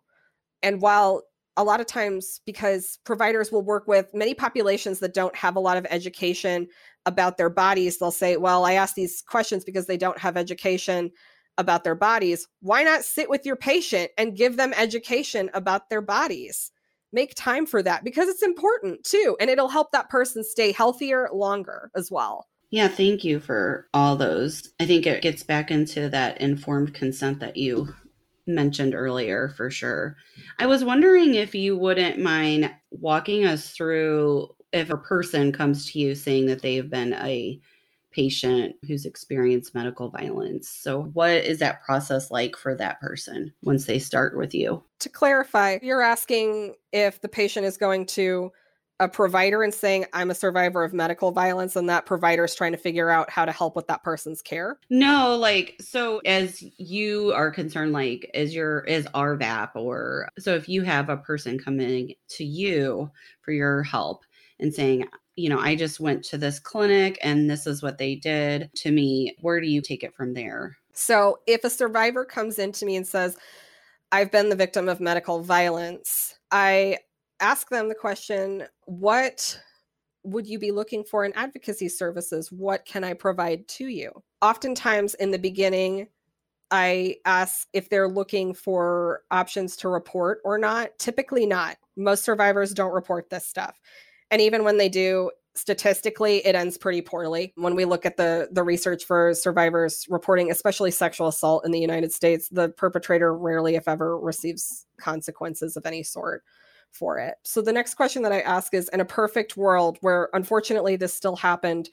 [0.63, 1.23] And while
[1.57, 5.61] a lot of times, because providers will work with many populations that don't have a
[5.61, 6.67] lot of education
[7.05, 11.11] about their bodies, they'll say, Well, I ask these questions because they don't have education
[11.57, 12.47] about their bodies.
[12.61, 16.71] Why not sit with your patient and give them education about their bodies?
[17.13, 19.37] Make time for that because it's important too.
[19.39, 22.47] And it'll help that person stay healthier longer as well.
[22.71, 24.73] Yeah, thank you for all those.
[24.81, 27.93] I think it gets back into that informed consent that you
[28.47, 30.17] mentioned earlier for sure.
[30.59, 35.99] I was wondering if you wouldn't mind walking us through if a person comes to
[35.99, 37.59] you saying that they've been a
[38.11, 40.69] patient who's experienced medical violence.
[40.69, 44.83] So, what is that process like for that person once they start with you?
[44.99, 48.51] To clarify, you're asking if the patient is going to
[48.99, 52.71] a provider and saying i'm a survivor of medical violence and that provider is trying
[52.71, 54.79] to figure out how to help with that person's care?
[54.89, 60.69] No like so as you are concerned like as your as rvap or so if
[60.69, 64.23] you have a person coming to you for your help
[64.59, 65.05] and saying
[65.35, 68.91] you know i just went to this clinic and this is what they did to
[68.91, 70.77] me where do you take it from there?
[70.93, 73.35] So if a survivor comes in to me and says
[74.13, 76.97] i've been the victim of medical violence i
[77.41, 79.59] ask them the question what
[80.23, 82.51] would you be looking for in advocacy services?
[82.51, 84.11] What can I provide to you?
[84.41, 86.07] Oftentimes in the beginning,
[86.71, 90.97] I ask if they're looking for options to report or not.
[90.97, 91.77] Typically, not.
[91.95, 93.79] Most survivors don't report this stuff.
[94.31, 98.49] And even when they do, statistically it ends pretty poorly when we look at the
[98.51, 103.75] the research for survivors reporting especially sexual assault in the United States the perpetrator rarely
[103.75, 106.43] if ever receives consequences of any sort
[106.95, 107.35] for it.
[107.43, 111.13] So the next question that I ask is in a perfect world where unfortunately this
[111.13, 111.89] still happened,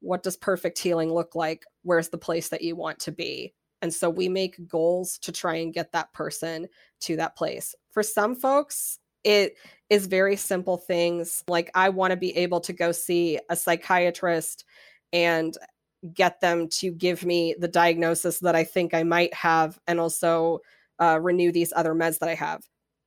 [0.00, 1.64] what does perfect healing look like?
[1.82, 3.54] Where's the place that you want to be?
[3.80, 6.68] And so we make goals to try and get that person
[7.00, 7.74] to that place.
[7.90, 9.56] For some folks, it
[9.90, 14.64] is very simple things like I want to be able to go see a psychiatrist
[15.12, 15.56] and
[16.12, 20.60] get them to give me the diagnosis that I think I might have and also
[20.98, 22.62] uh, renew these other meds that I have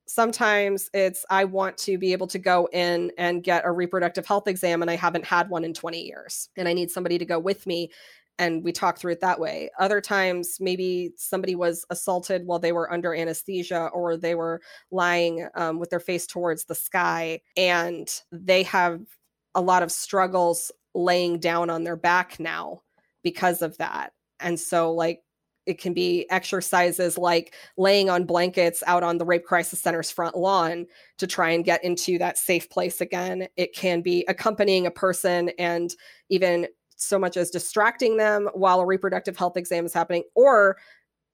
[0.08, 4.48] sometimes it's I want to be able to go in and get a reproductive health
[4.48, 7.38] exam and I haven't had one in 20 years and I need somebody to go
[7.38, 7.90] with me
[8.38, 9.68] and we talk through it that way.
[9.78, 15.48] Other times, maybe somebody was assaulted while they were under anesthesia or they were lying
[15.56, 19.00] um, with their face towards the sky and they have
[19.54, 22.82] a lot of struggles laying down on their back now
[23.22, 24.12] because of that.
[24.40, 25.22] And so, like,
[25.68, 30.34] it can be exercises like laying on blankets out on the Rape Crisis Center's front
[30.34, 30.86] lawn
[31.18, 33.46] to try and get into that safe place again.
[33.56, 35.94] It can be accompanying a person and
[36.30, 40.78] even so much as distracting them while a reproductive health exam is happening, or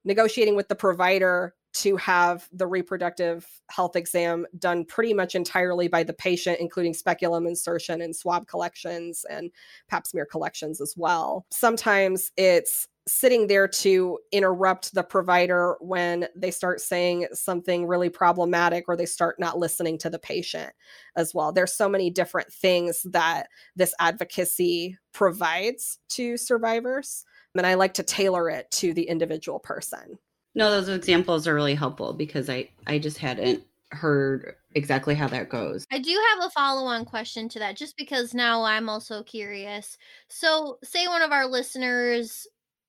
[0.05, 6.03] negotiating with the provider to have the reproductive health exam done pretty much entirely by
[6.03, 9.51] the patient, including speculum insertion and swab collections and
[9.89, 11.47] pap smear collections as well.
[11.51, 18.85] Sometimes it's sitting there to interrupt the provider when they start saying something really problematic
[18.89, 20.73] or they start not listening to the patient
[21.17, 21.53] as well.
[21.53, 27.25] There's so many different things that this advocacy provides to survivors.
[27.55, 30.19] And I like to tailor it to the individual person.
[30.55, 35.49] No, those examples are really helpful because I I just hadn't heard exactly how that
[35.49, 35.87] goes.
[35.91, 39.97] I do have a follow on question to that just because now I'm also curious.
[40.29, 42.47] So, say one of our listeners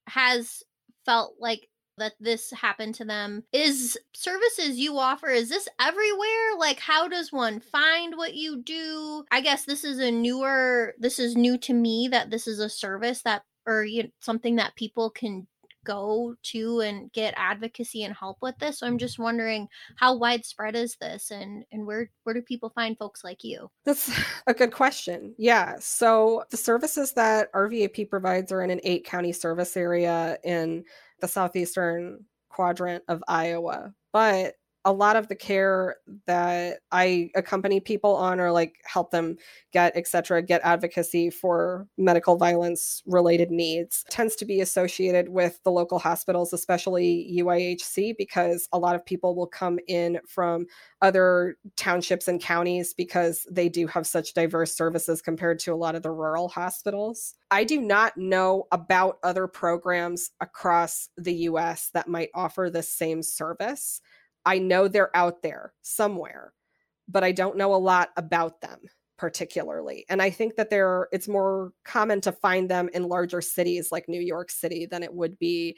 [0.08, 0.63] has
[1.06, 3.44] felt like that this happened to them.
[3.54, 6.58] Is services you offer is this everywhere?
[6.58, 9.24] Like how does one find what you do?
[9.32, 12.70] I guess this is a newer this is new to me that this is a
[12.70, 15.48] service that or you know, something that people can
[15.86, 19.00] go to and get advocacy and help with this so i'm mm-hmm.
[19.00, 23.43] just wondering how widespread is this and and where where do people find folks like
[23.43, 23.69] you?
[23.86, 24.12] That's
[24.48, 29.32] a good question yeah so the services that rvap provides are in an eight county
[29.32, 30.84] service area in
[31.21, 35.95] the southeastern quadrant of iowa but a lot of the care
[36.28, 39.38] that I accompany people on or like help them
[39.74, 45.71] get, etc., get advocacy for medical violence related needs tends to be associated with the
[45.71, 50.67] local hospitals, especially UIHC, because a lot of people will come in from
[51.02, 55.95] other townships and counties because they do have such diverse services compared to a lot
[55.95, 57.34] of the rural hospitals.
[57.50, 63.24] I do not know about other programs across the US that might offer the same
[63.24, 64.02] service.
[64.45, 66.53] I know they're out there somewhere,
[67.08, 68.79] but I don't know a lot about them
[69.17, 70.05] particularly.
[70.10, 74.10] And I think that there it's more common to find them in larger cities like
[74.10, 75.77] New York City than it would be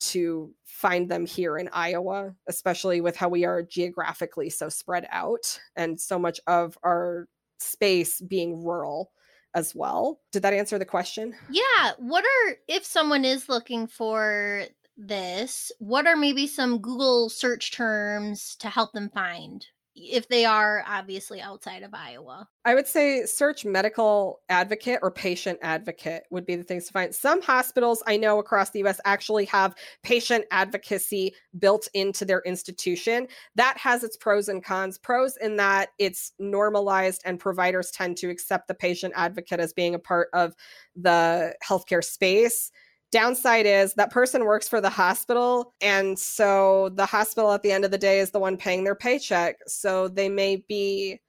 [0.00, 5.58] to find them here in Iowa, especially with how we are geographically so spread out
[5.76, 7.26] and so much of our
[7.58, 9.12] space being rural
[9.54, 10.20] as well.
[10.32, 11.34] Did that answer the question?
[11.48, 11.92] Yeah.
[11.98, 14.64] What are, if someone is looking for
[14.96, 19.66] this, what are maybe some Google search terms to help them find?
[19.96, 22.48] if they are obviously outside of Iowa?
[22.64, 27.14] I would say search medical advocate or patient advocate would be the things to find.
[27.14, 33.28] Some hospitals I know across the US actually have patient advocacy built into their institution.
[33.54, 34.98] That has its pros and cons.
[34.98, 39.94] Pros in that it's normalized and providers tend to accept the patient advocate as being
[39.94, 40.54] a part of
[40.96, 42.72] the healthcare space
[43.14, 45.72] Downside is that person works for the hospital.
[45.80, 48.96] And so the hospital at the end of the day is the one paying their
[48.96, 49.58] paycheck.
[49.68, 51.20] So they may be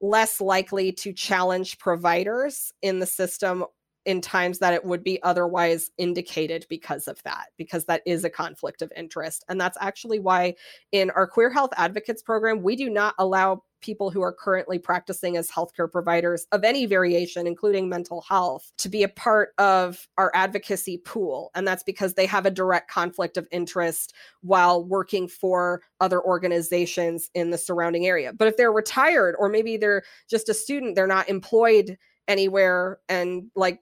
[0.00, 3.64] less likely to challenge providers in the system
[4.04, 8.30] in times that it would be otherwise indicated because of that, because that is a
[8.30, 9.44] conflict of interest.
[9.48, 10.56] And that's actually why
[10.90, 15.36] in our Queer Health Advocates program, we do not allow people who are currently practicing
[15.36, 20.30] as healthcare providers of any variation, including mental health, to be a part of our
[20.34, 21.50] advocacy pool.
[21.54, 27.30] And that's because they have a direct conflict of interest while working for other organizations
[27.34, 28.32] in the surrounding area.
[28.32, 33.50] But if they're retired or maybe they're just a student, they're not employed anywhere and
[33.54, 33.80] like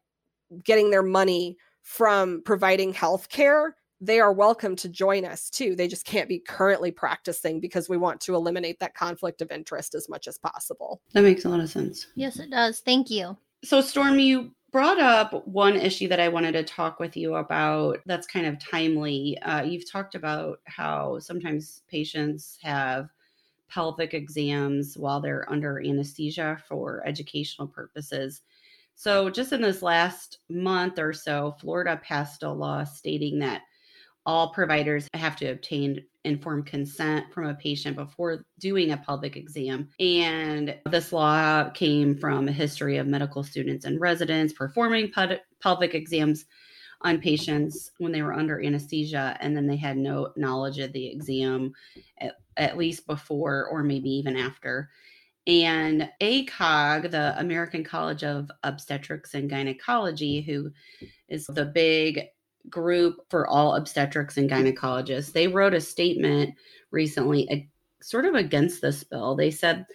[0.65, 5.75] getting their money from providing health care they are welcome to join us too.
[5.75, 9.95] They just can't be currently practicing because we want to eliminate that conflict of interest
[9.95, 11.01] as much as possible.
[11.13, 12.09] That makes a lot of sense.
[12.15, 12.81] Yes, it does.
[12.81, 13.37] Thank you.
[13.65, 18.01] So, Storm, you brought up one issue that I wanted to talk with you about
[18.05, 19.39] that's kind of timely.
[19.39, 23.09] Uh, you've talked about how sometimes patients have
[23.69, 28.43] pelvic exams while they're under anesthesia for educational purposes.
[28.95, 33.63] So, just in this last month or so, Florida passed a law stating that
[34.27, 39.89] all providers have to obtain informed consent from a patient before doing a pelvic exam.
[40.01, 45.13] And this law came from a history of medical students and residents performing
[45.61, 46.45] pelvic exams
[47.03, 51.07] on patients when they were under anesthesia and then they had no knowledge of the
[51.07, 51.73] exam
[52.19, 54.91] at, at least before or maybe even after.
[55.47, 60.73] And ACOG, the American College of Obstetrics and Gynecology, who
[61.29, 62.23] is the big
[62.71, 65.33] group for all obstetrics and gynecologists.
[65.33, 66.55] They wrote a statement
[66.91, 67.69] recently, a,
[68.03, 69.35] sort of against this bill.
[69.35, 69.87] They said,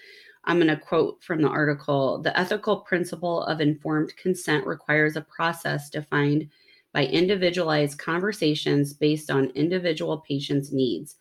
[0.46, 5.22] I'm going to quote from the article The ethical principle of informed consent requires a
[5.22, 6.50] process defined
[6.94, 11.16] by individualized conversations based on individual patients' needs.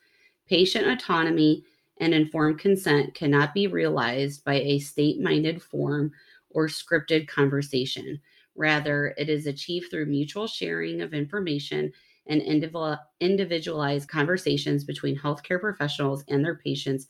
[0.48, 1.64] Patient autonomy
[1.98, 6.10] and informed consent cannot be realized by a state minded form
[6.50, 8.20] or scripted conversation.
[8.56, 11.92] Rather, it is achieved through mutual sharing of information
[12.26, 12.42] and
[13.20, 17.08] individualized conversations between healthcare professionals and their patients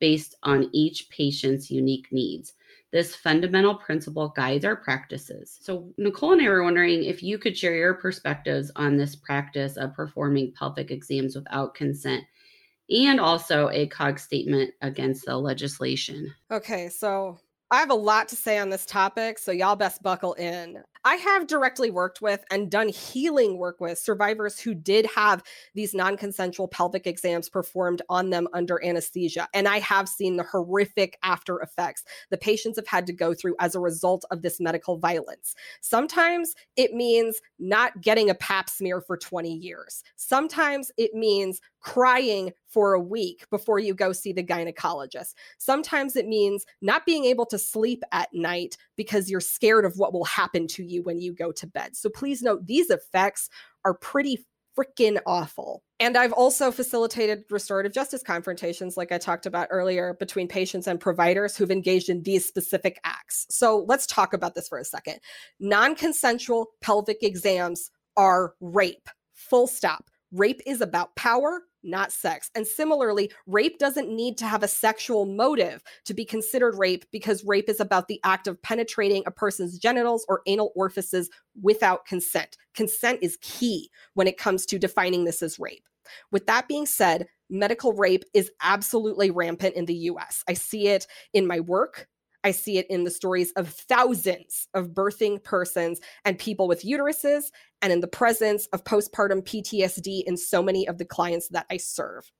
[0.00, 2.54] based on each patient's unique needs.
[2.92, 5.58] This fundamental principle guides our practices.
[5.60, 9.76] So, Nicole and I were wondering if you could share your perspectives on this practice
[9.76, 12.24] of performing pelvic exams without consent
[12.88, 16.32] and also ACOG statement against the legislation.
[16.50, 17.38] Okay, so
[17.70, 20.82] I have a lot to say on this topic, so y'all best buckle in.
[21.06, 25.42] I have directly worked with and done healing work with survivors who did have
[25.74, 29.46] these non consensual pelvic exams performed on them under anesthesia.
[29.52, 33.56] And I have seen the horrific after effects the patients have had to go through
[33.60, 35.54] as a result of this medical violence.
[35.82, 42.50] Sometimes it means not getting a pap smear for 20 years, sometimes it means crying
[42.66, 45.34] for a week before you go see the gynecologist.
[45.58, 50.12] Sometimes it means not being able to sleep at night because you're scared of what
[50.12, 51.96] will happen to you when you go to bed.
[51.96, 53.48] So please note these effects
[53.84, 54.44] are pretty
[54.76, 55.82] freaking awful.
[56.00, 60.98] And I've also facilitated restorative justice confrontations, like I talked about earlier, between patients and
[60.98, 63.46] providers who've engaged in these specific acts.
[63.50, 65.20] So let's talk about this for a second.
[65.60, 70.10] Non consensual pelvic exams are rape, full stop.
[70.32, 72.50] Rape is about power, not sex.
[72.54, 77.44] And similarly, rape doesn't need to have a sexual motive to be considered rape because
[77.44, 81.30] rape is about the act of penetrating a person's genitals or anal orifices
[81.60, 82.56] without consent.
[82.74, 85.86] Consent is key when it comes to defining this as rape.
[86.30, 90.44] With that being said, medical rape is absolutely rampant in the US.
[90.48, 92.08] I see it in my work.
[92.44, 97.44] I see it in the stories of thousands of birthing persons and people with uteruses,
[97.82, 101.78] and in the presence of postpartum PTSD in so many of the clients that I
[101.78, 102.30] serve.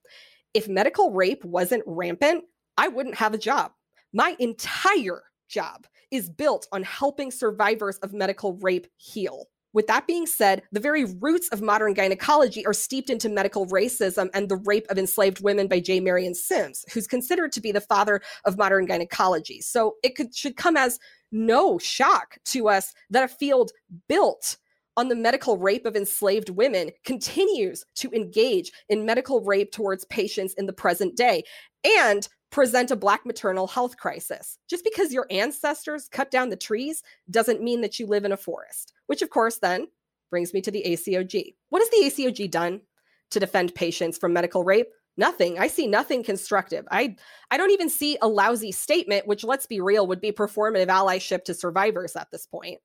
[0.52, 2.44] If medical rape wasn't rampant,
[2.76, 3.72] I wouldn't have a job.
[4.12, 9.48] My entire job is built on helping survivors of medical rape heal.
[9.74, 14.30] With that being said, the very roots of modern gynecology are steeped into medical racism
[14.32, 16.00] and the rape of enslaved women by J.
[16.00, 19.60] Marion Sims, who's considered to be the father of modern gynecology.
[19.60, 20.98] So it could, should come as
[21.32, 23.72] no shock to us that a field
[24.08, 24.56] built
[24.96, 30.54] on the medical rape of enslaved women continues to engage in medical rape towards patients
[30.54, 31.42] in the present day
[31.98, 34.58] and present a Black maternal health crisis.
[34.70, 38.36] Just because your ancestors cut down the trees doesn't mean that you live in a
[38.36, 39.88] forest, which of course then
[40.30, 41.52] brings me to the ACOG.
[41.70, 42.80] What has the ACOG done
[43.32, 44.86] to defend patients from medical rape?
[45.16, 45.58] Nothing.
[45.58, 46.86] I see nothing constructive.
[46.92, 47.16] I
[47.50, 51.42] I don't even see a lousy statement, which let's be real would be performative allyship
[51.46, 52.78] to survivors at this point.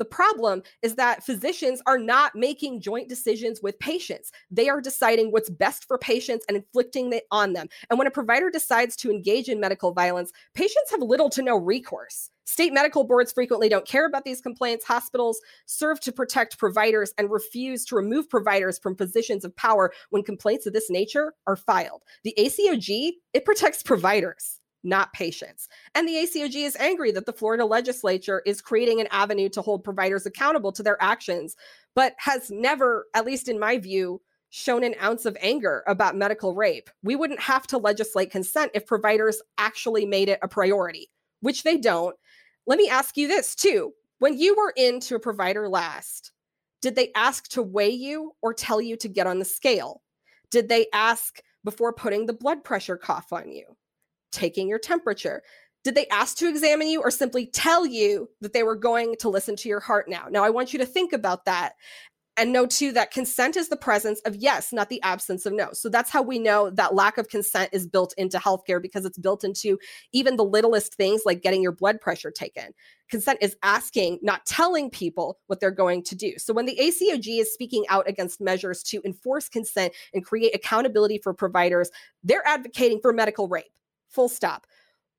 [0.00, 4.32] The problem is that physicians are not making joint decisions with patients.
[4.50, 7.68] They are deciding what's best for patients and inflicting it on them.
[7.90, 11.54] And when a provider decides to engage in medical violence, patients have little to no
[11.54, 12.30] recourse.
[12.46, 14.86] State medical boards frequently don't care about these complaints.
[14.86, 20.22] Hospitals serve to protect providers and refuse to remove providers from positions of power when
[20.22, 22.02] complaints of this nature are filed.
[22.24, 25.68] The ACOG, it protects providers not patients.
[25.94, 29.84] And the ACOG is angry that the Florida legislature is creating an avenue to hold
[29.84, 31.56] providers accountable to their actions,
[31.94, 34.20] but has never, at least in my view,
[34.50, 36.90] shown an ounce of anger about medical rape.
[37.02, 41.08] We wouldn't have to legislate consent if providers actually made it a priority,
[41.40, 42.16] which they don't.
[42.66, 43.92] Let me ask you this too.
[44.18, 46.32] When you were into a provider last,
[46.82, 50.02] did they ask to weigh you or tell you to get on the scale?
[50.50, 53.76] Did they ask before putting the blood pressure cuff on you?
[54.30, 55.42] Taking your temperature.
[55.82, 59.30] Did they ask to examine you or simply tell you that they were going to
[59.30, 60.26] listen to your heart now?
[60.30, 61.74] Now, I want you to think about that
[62.36, 65.68] and know too that consent is the presence of yes, not the absence of no.
[65.72, 69.18] So that's how we know that lack of consent is built into healthcare because it's
[69.18, 69.78] built into
[70.12, 72.72] even the littlest things like getting your blood pressure taken.
[73.10, 76.32] Consent is asking, not telling people what they're going to do.
[76.38, 81.18] So when the ACOG is speaking out against measures to enforce consent and create accountability
[81.18, 81.90] for providers,
[82.22, 83.72] they're advocating for medical rape
[84.10, 84.66] full stop.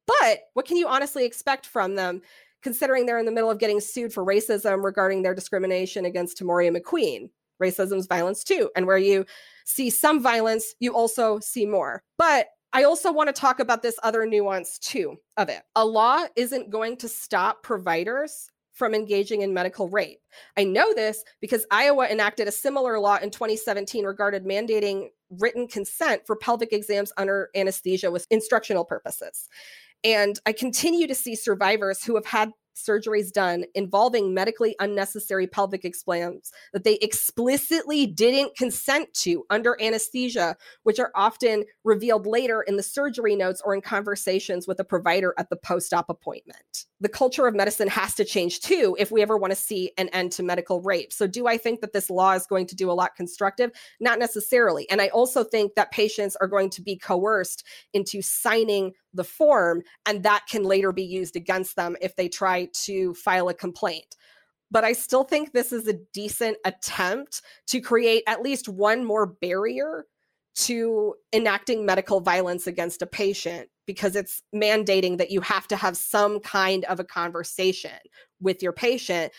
[0.07, 2.21] But what can you honestly expect from them,
[2.61, 6.75] considering they're in the middle of getting sued for racism regarding their discrimination against Tamoria
[6.75, 7.29] McQueen?
[7.61, 8.69] Racism's violence too.
[8.75, 9.25] And where you
[9.65, 12.03] see some violence, you also see more.
[12.17, 15.61] But I also want to talk about this other nuance too of it.
[15.75, 20.21] A law isn't going to stop providers from engaging in medical rape.
[20.57, 26.23] I know this because Iowa enacted a similar law in 2017 regarding mandating written consent
[26.25, 29.47] for pelvic exams under anesthesia with instructional purposes.
[30.03, 35.85] And I continue to see survivors who have had surgeries done involving medically unnecessary pelvic
[35.85, 42.77] exams that they explicitly didn't consent to under anesthesia, which are often revealed later in
[42.77, 46.85] the surgery notes or in conversations with a provider at the post op appointment.
[47.01, 50.07] The culture of medicine has to change too if we ever want to see an
[50.09, 51.11] end to medical rape.
[51.11, 53.71] So, do I think that this law is going to do a lot constructive?
[53.99, 54.89] Not necessarily.
[54.89, 59.81] And I also think that patients are going to be coerced into signing the form,
[60.05, 64.15] and that can later be used against them if they try to file a complaint.
[64.69, 69.25] But I still think this is a decent attempt to create at least one more
[69.25, 70.05] barrier
[70.53, 75.95] to enacting medical violence against a patient because it's mandating that you have to have
[75.95, 77.97] some kind of a conversation
[78.41, 79.31] with your patient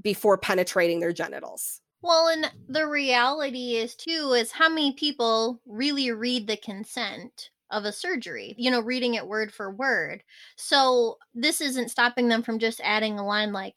[0.00, 1.80] before penetrating their genitals.
[2.02, 7.84] Well, and the reality is too is how many people really read the consent of
[7.84, 10.22] a surgery, you know, reading it word for word.
[10.56, 13.76] So this isn't stopping them from just adding a line like,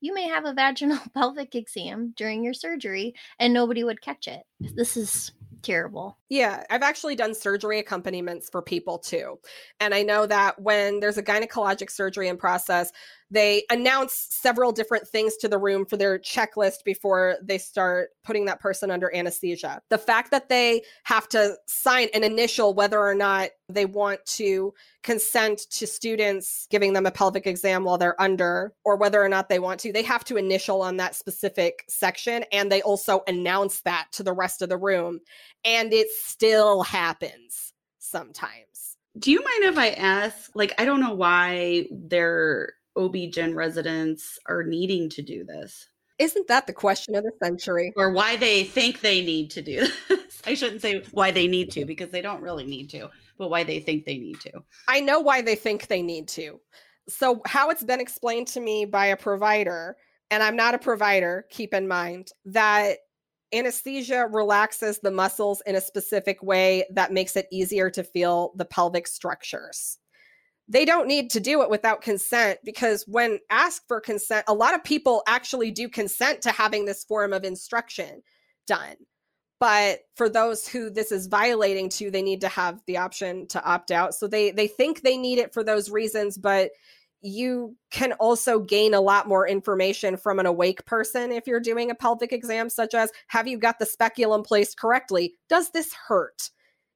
[0.00, 4.44] you may have a vaginal pelvic exam during your surgery and nobody would catch it.
[4.60, 5.32] This is
[5.62, 6.18] terrible.
[6.28, 9.38] Yeah, I've actually done surgery accompaniments for people too.
[9.80, 12.92] And I know that when there's a gynecologic surgery in process,
[13.30, 18.46] they announce several different things to the room for their checklist before they start putting
[18.46, 19.82] that person under anesthesia.
[19.90, 24.72] The fact that they have to sign an initial whether or not they want to
[25.02, 29.48] consent to students giving them a pelvic exam while they're under or whether or not
[29.48, 32.44] they want to, they have to initial on that specific section.
[32.50, 35.20] And they also announce that to the rest of the room.
[35.64, 38.96] And it still happens sometimes.
[39.18, 40.50] Do you mind if I ask?
[40.54, 45.88] Like, I don't know why they're OB-GYN residents are needing to do this.
[46.18, 47.92] Isn't that the question of the century?
[47.96, 50.42] Or why they think they need to do this.
[50.46, 53.08] I shouldn't say why they need to because they don't really need to,
[53.38, 54.52] but why they think they need to.
[54.88, 56.60] I know why they think they need to.
[57.08, 59.96] So, how it's been explained to me by a provider,
[60.30, 62.98] and I'm not a provider, keep in mind, that
[63.54, 68.64] anesthesia relaxes the muscles in a specific way that makes it easier to feel the
[68.64, 69.98] pelvic structures
[70.68, 74.74] they don't need to do it without consent because when asked for consent, a lot
[74.74, 78.22] of people actually do consent to having this form of instruction
[78.66, 78.96] done.
[79.60, 83.64] But for those who this is violating to, they need to have the option to
[83.64, 84.14] opt out.
[84.14, 86.70] So they they think they need it for those reasons, but
[87.20, 91.90] you can also gain a lot more information from an awake person if you're doing
[91.90, 95.34] a pelvic exam, such as have you got the speculum placed correctly?
[95.48, 96.50] Does this hurt?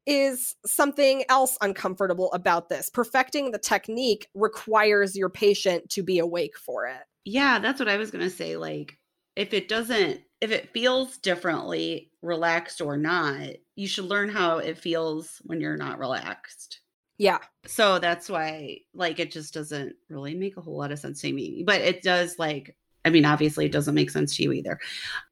[0.07, 2.91] Is something else uncomfortable about this.
[2.91, 7.03] Perfecting the technique requires your patient to be awake for it.
[7.25, 8.57] Yeah, that's what I was going to say.
[8.57, 8.99] Like,
[9.37, 14.79] if it doesn't, if it feels differently, relaxed or not, you should learn how it
[14.79, 16.81] feels when you're not relaxed.
[17.19, 17.39] Yeah.
[17.67, 21.33] So that's why, like, it just doesn't really make a whole lot of sense to
[21.33, 21.63] me.
[21.65, 24.79] But it does, like, I mean, obviously, it doesn't make sense to you either.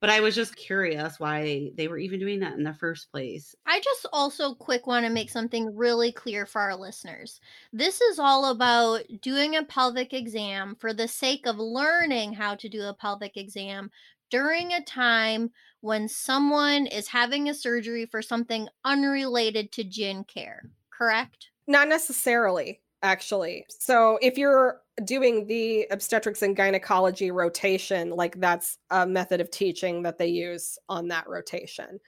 [0.01, 3.55] But I was just curious why they were even doing that in the first place.
[3.67, 7.41] I just also quick want to make something really clear for our listeners.
[7.73, 12.69] This is all about doing a pelvic exam for the sake of learning how to
[12.69, 13.91] do a pelvic exam
[14.31, 15.51] during a time
[15.81, 21.51] when someone is having a surgery for something unrelated to gyn care, correct?
[21.67, 23.65] Not necessarily actually.
[23.69, 30.03] So if you're doing the obstetrics and gynecology rotation, like that's a method of teaching
[30.03, 32.01] that they use on that rotation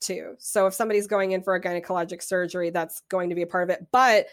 [0.00, 0.34] too.
[0.38, 3.64] So if somebody's going in for a gynecologic surgery, that's going to be a part
[3.64, 3.86] of it.
[3.90, 4.26] But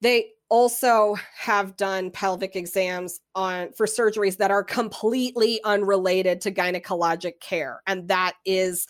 [0.00, 7.40] they also have done pelvic exams on for surgeries that are completely unrelated to gynecologic
[7.40, 8.86] care and that is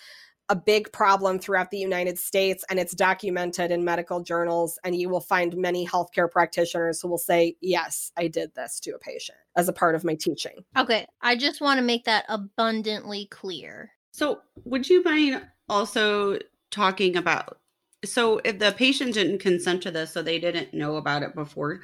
[0.48, 4.78] a big problem throughout the United States and it's documented in medical journals.
[4.84, 8.92] And you will find many healthcare practitioners who will say, Yes, I did this to
[8.92, 10.64] a patient as a part of my teaching.
[10.76, 11.06] Okay.
[11.20, 13.90] I just want to make that abundantly clear.
[14.12, 16.38] So, would you mind also
[16.70, 17.58] talking about?
[18.04, 21.80] So, if the patient didn't consent to this, so they didn't know about it before,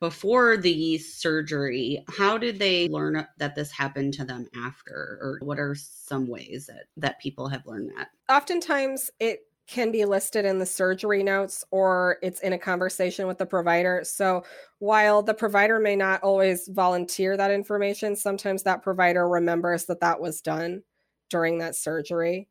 [0.00, 5.58] before the surgery how did they learn that this happened to them after or what
[5.58, 10.58] are some ways that that people have learned that oftentimes it can be listed in
[10.58, 14.00] the surgery notes or it's in a conversation with the provider.
[14.02, 14.44] So
[14.78, 20.20] while the provider may not always volunteer that information, sometimes that provider remembers that that
[20.20, 20.82] was done
[21.28, 22.48] during that surgery.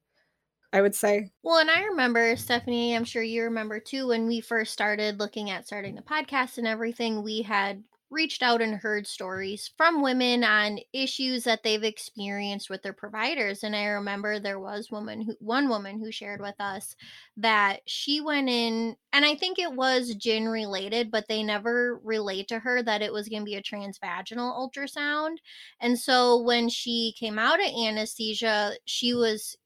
[0.74, 1.32] I would say.
[1.44, 5.50] Well, and I remember, Stephanie, I'm sure you remember too, when we first started looking
[5.50, 10.44] at starting the podcast and everything, we had reached out and heard stories from women
[10.44, 15.36] on issues that they've experienced with their providers and i remember there was woman who
[15.40, 16.96] one woman who shared with us
[17.36, 22.48] that she went in and i think it was gyn related but they never relayed
[22.48, 25.36] to her that it was going to be a transvaginal ultrasound
[25.82, 29.58] and so when she came out of anesthesia she was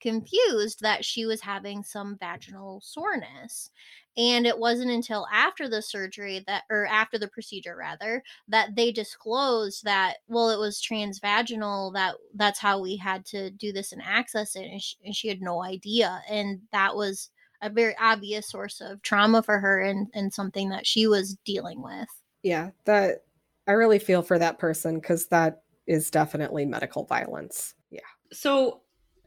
[0.00, 3.70] confused that she was having some vaginal soreness.
[4.18, 8.90] And it wasn't until after the surgery that, or after the procedure rather, that they
[8.90, 14.02] disclosed that, well, it was transvaginal, that that's how we had to do this and
[14.02, 14.64] access it.
[14.64, 16.22] And she, and she had no idea.
[16.30, 17.30] And that was
[17.60, 21.82] a very obvious source of trauma for her and, and something that she was dealing
[21.82, 22.08] with.
[22.42, 23.24] Yeah, that
[23.66, 27.74] I really feel for that person because that is definitely medical violence.
[27.90, 28.00] Yeah.
[28.32, 28.80] So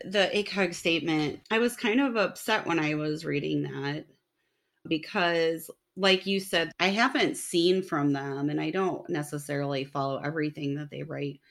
[0.06, 4.06] the ACOG statement, I was kind of upset when I was reading that
[4.88, 10.76] because, like you said, I haven't seen from them and I don't necessarily follow everything
[10.76, 11.42] that they write.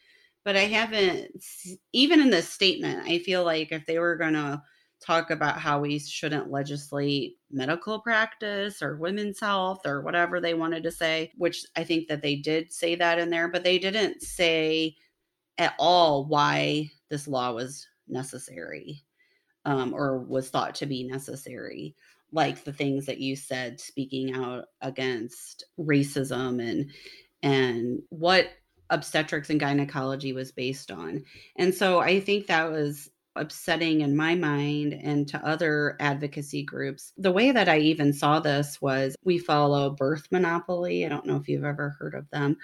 [0.45, 1.45] But I haven't,
[1.93, 4.63] even in this statement, I feel like if they were going to
[5.05, 10.83] talk about how we shouldn't legislate medical practice or women's health or whatever they wanted
[10.85, 14.23] to say, which I think that they did say that in there, but they didn't
[14.23, 14.97] say
[15.59, 19.05] at all why this law was necessary
[19.65, 21.95] um, or was thought to be necessary
[22.33, 26.91] like the things that you said speaking out against racism and
[27.43, 28.51] and what
[28.91, 31.23] obstetrics and gynecology was based on.
[31.57, 37.13] And so I think that was upsetting in my mind and to other advocacy groups.
[37.17, 41.05] The way that I even saw this was we follow Birth Monopoly.
[41.07, 42.57] I don't know if you've ever heard of them.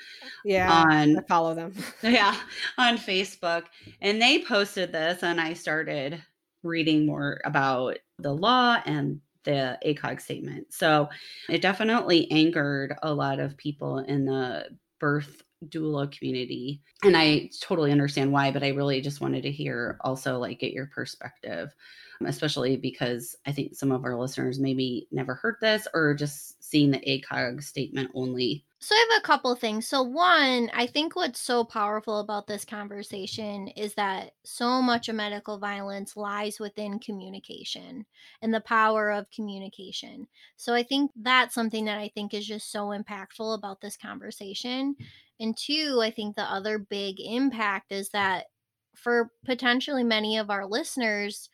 [0.44, 1.74] Yeah, on I follow them.
[2.02, 2.36] yeah,
[2.78, 3.64] on Facebook.
[4.00, 6.22] And they posted this and I started
[6.62, 10.72] reading more about the law and the ACOG statement.
[10.72, 11.08] So
[11.48, 14.68] it definitely angered a lot of people in the
[14.98, 19.98] birth doula community and i totally understand why but i really just wanted to hear
[20.02, 21.74] also like get your perspective
[22.20, 26.62] um, especially because i think some of our listeners maybe never heard this or just
[26.62, 29.88] seen the acog statement only so I have a couple things.
[29.88, 35.14] So one, I think what's so powerful about this conversation is that so much of
[35.14, 38.04] medical violence lies within communication
[38.42, 40.28] and the power of communication.
[40.58, 44.96] So I think that's something that I think is just so impactful about this conversation.
[45.40, 48.46] And two, I think the other big impact is that
[48.94, 51.50] for potentially many of our listeners,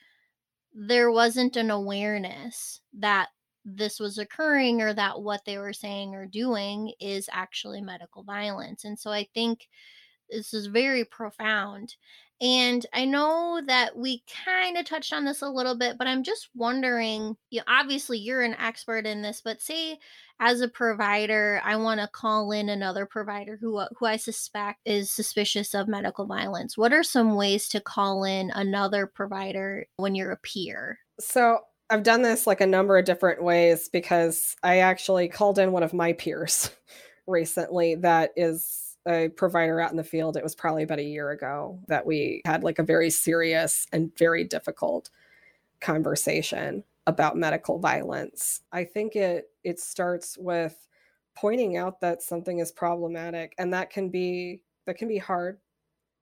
[0.73, 3.29] there wasn't an awareness that
[3.65, 8.85] this was occurring or that what they were saying or doing is actually medical violence.
[8.85, 9.69] And so I think
[10.31, 11.97] this is very profound.
[12.41, 16.23] And I know that we kind of touched on this a little bit, but I'm
[16.23, 19.99] just wondering, you know, obviously you're an expert in this, but say
[20.41, 24.81] as a provider, I want to call in another provider who uh, who I suspect
[24.87, 26.79] is suspicious of medical violence.
[26.79, 30.99] What are some ways to call in another provider when you're a peer?
[31.21, 31.59] So
[31.91, 35.83] I've done this like a number of different ways because I actually called in one
[35.83, 36.71] of my peers
[37.27, 40.37] recently that is a provider out in the field.
[40.37, 44.17] It was probably about a year ago that we had like a very serious and
[44.17, 45.11] very difficult
[45.81, 48.61] conversation about medical violence.
[48.73, 50.87] I think it it starts with
[51.35, 55.59] pointing out that something is problematic and that can be that can be hard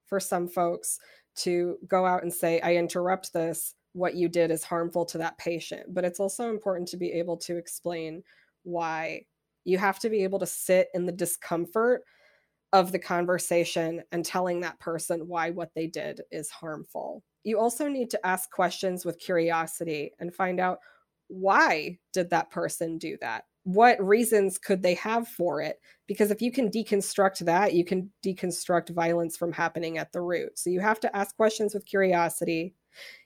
[0.07, 1.01] for some folks
[1.35, 5.39] to go out and say I interrupt this what you did is harmful to that
[5.39, 5.93] patient.
[5.93, 8.23] But it's also important to be able to explain
[8.63, 9.25] why.
[9.65, 12.05] You have to be able to sit in the discomfort
[12.73, 17.23] of the conversation and telling that person why what they did is harmful.
[17.45, 20.79] You also need to ask questions with curiosity and find out
[21.29, 23.45] why did that person do that?
[23.65, 25.79] What reasons could they have for it?
[26.07, 30.59] Because if you can deconstruct that, you can deconstruct violence from happening at the root.
[30.59, 32.75] So you have to ask questions with curiosity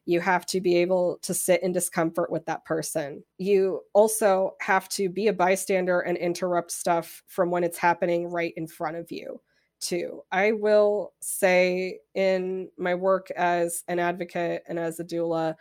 [0.05, 3.23] you have to be able to sit in discomfort with that person.
[3.39, 8.53] You also have to be a bystander and interrupt stuff from when it's happening right
[8.57, 9.41] in front of you,
[9.81, 10.23] too.
[10.33, 15.55] I will say in my work as an advocate and as a doula,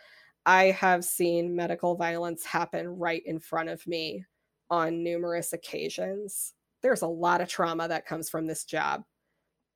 [0.45, 4.25] I have seen medical violence happen right in front of me
[4.71, 6.53] on numerous occasions.
[6.81, 9.03] There's a lot of trauma that comes from this job,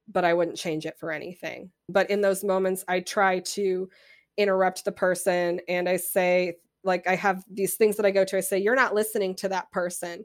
[0.07, 1.69] but I wouldn't change it for anything.
[1.87, 3.89] But in those moments, I try to
[4.37, 8.37] interrupt the person and I say, like, I have these things that I go to.
[8.37, 10.23] I say, You're not listening to that person.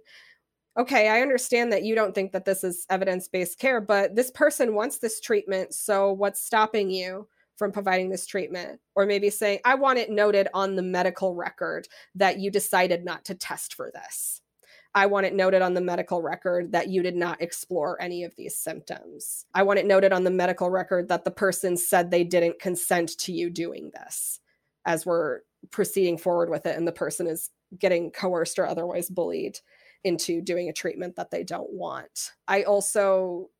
[0.78, 4.30] Okay, I understand that you don't think that this is evidence based care, but this
[4.30, 5.74] person wants this treatment.
[5.74, 7.26] So what's stopping you?
[7.60, 11.86] from providing this treatment or maybe saying i want it noted on the medical record
[12.14, 14.39] that you decided not to test for this
[14.94, 18.34] I want it noted on the medical record that you did not explore any of
[18.36, 19.46] these symptoms.
[19.54, 23.16] I want it noted on the medical record that the person said they didn't consent
[23.18, 24.40] to you doing this
[24.84, 29.58] as we're proceeding forward with it and the person is getting coerced or otherwise bullied
[30.02, 32.32] into doing a treatment that they don't want.
[32.48, 33.50] I also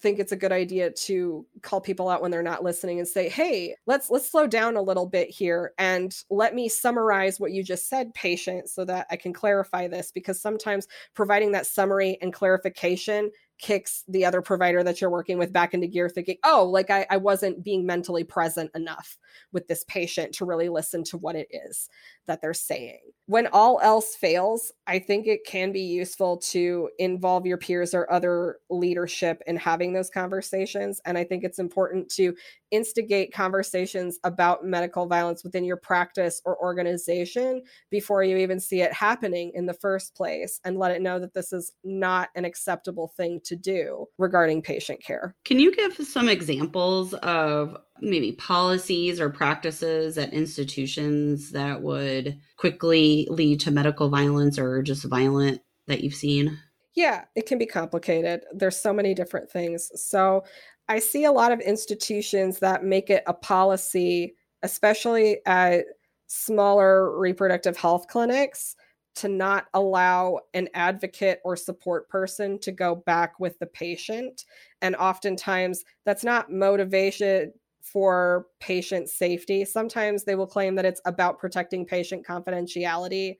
[0.00, 3.28] think it's a good idea to call people out when they're not listening and say
[3.28, 7.62] hey let's let's slow down a little bit here and let me summarize what you
[7.62, 10.10] just said patient so that i can clarify this.
[10.10, 15.52] Because sometimes providing that summary and clarification kicks the other provider that you're working with
[15.52, 19.16] back into gear thinking oh like I, I wasn't being mentally present enough
[19.52, 21.88] with this patient to really listen to what it is
[22.26, 23.00] that they're saying.
[23.26, 28.10] When all else fails i think it can be useful to involve your peers or
[28.12, 32.34] other leadership in having those conversations and i think it's important to
[32.74, 38.92] instigate conversations about medical violence within your practice or organization before you even see it
[38.92, 43.06] happening in the first place and let it know that this is not an acceptable
[43.06, 45.36] thing to do regarding patient care.
[45.44, 53.28] Can you give some examples of maybe policies or practices at institutions that would quickly
[53.30, 56.58] lead to medical violence or just violent that you've seen?
[56.96, 58.44] Yeah, it can be complicated.
[58.52, 59.90] There's so many different things.
[59.96, 60.44] So
[60.88, 65.86] I see a lot of institutions that make it a policy, especially at
[66.26, 68.76] smaller reproductive health clinics,
[69.16, 74.44] to not allow an advocate or support person to go back with the patient.
[74.82, 79.64] And oftentimes that's not motivation for patient safety.
[79.64, 83.36] Sometimes they will claim that it's about protecting patient confidentiality.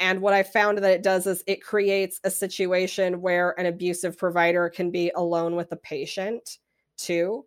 [0.00, 4.18] And what I found that it does is it creates a situation where an abusive
[4.18, 6.58] provider can be alone with the patient
[6.96, 7.44] too.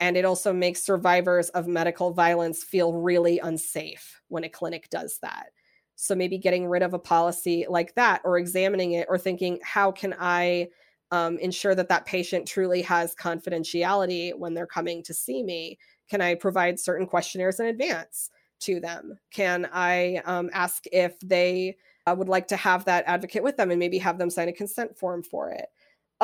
[0.00, 5.18] And it also makes survivors of medical violence feel really unsafe when a clinic does
[5.22, 5.50] that.
[5.96, 9.92] So maybe getting rid of a policy like that or examining it or thinking, how
[9.92, 10.68] can I
[11.12, 15.78] um, ensure that that patient truly has confidentiality when they're coming to see me?
[16.10, 18.30] Can I provide certain questionnaires in advance
[18.60, 19.16] to them?
[19.30, 21.76] Can I um, ask if they
[22.06, 24.52] uh, would like to have that advocate with them and maybe have them sign a
[24.52, 25.66] consent form for it?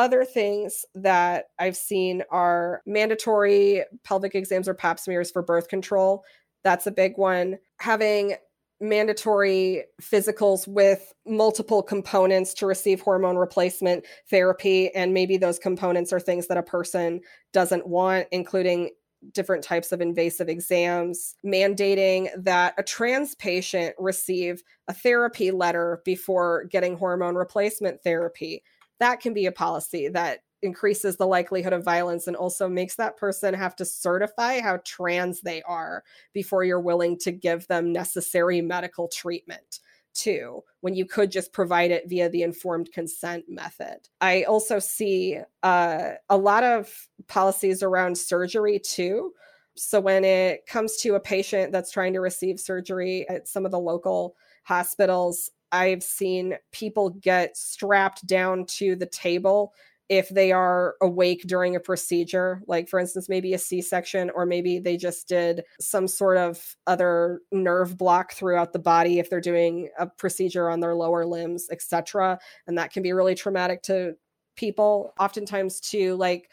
[0.00, 6.24] Other things that I've seen are mandatory pelvic exams or pap smears for birth control.
[6.64, 7.58] That's a big one.
[7.80, 8.36] Having
[8.80, 14.88] mandatory physicals with multiple components to receive hormone replacement therapy.
[14.94, 17.20] And maybe those components are things that a person
[17.52, 18.92] doesn't want, including
[19.34, 26.64] different types of invasive exams, mandating that a trans patient receive a therapy letter before
[26.70, 28.62] getting hormone replacement therapy.
[29.00, 33.16] That can be a policy that increases the likelihood of violence and also makes that
[33.16, 38.60] person have to certify how trans they are before you're willing to give them necessary
[38.60, 39.80] medical treatment
[40.12, 43.96] too when you could just provide it via the informed consent method.
[44.20, 49.32] I also see uh, a lot of policies around surgery too.
[49.76, 53.70] So when it comes to a patient that's trying to receive surgery at some of
[53.70, 54.34] the local
[54.64, 59.72] hospitals i've seen people get strapped down to the table
[60.10, 64.44] if they are awake during a procedure, like for instance, maybe a C section, or
[64.44, 69.40] maybe they just did some sort of other nerve block throughout the body if they're
[69.40, 72.40] doing a procedure on their lower limbs, etc.
[72.66, 74.16] And that can be really traumatic to
[74.56, 75.14] people.
[75.20, 76.50] Oftentimes, too, like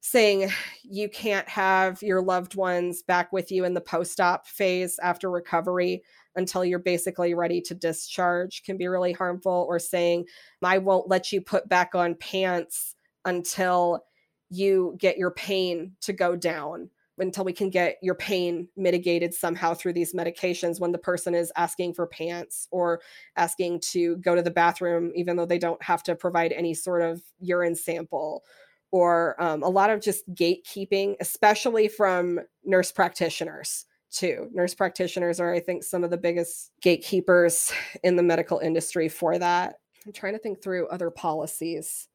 [0.00, 0.50] saying
[0.82, 5.30] you can't have your loved ones back with you in the post op phase after
[5.30, 6.02] recovery
[6.38, 10.24] until you're basically ready to discharge can be really harmful, or saying,
[10.62, 14.04] I won't let you put back on pants until
[14.48, 16.88] you get your pain to go down
[17.20, 21.52] until we can get your pain mitigated somehow through these medications when the person is
[21.56, 23.00] asking for pants or
[23.36, 27.02] asking to go to the bathroom even though they don't have to provide any sort
[27.02, 28.44] of urine sample
[28.90, 34.48] or um, a lot of just gatekeeping especially from nurse practitioners too.
[34.52, 39.38] Nurse practitioners are, I think, some of the biggest gatekeepers in the medical industry for
[39.38, 39.76] that.
[40.06, 42.08] I'm trying to think through other policies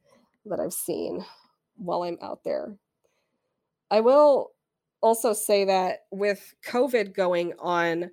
[0.45, 1.23] that I've seen
[1.77, 2.75] while I'm out there.
[3.91, 4.51] I will
[5.01, 8.09] also say that with COVID going on,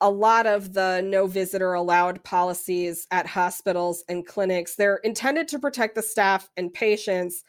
[0.00, 5.58] a lot of the no visitor allowed policies at hospitals and clinics, they're intended to
[5.58, 7.42] protect the staff and patients,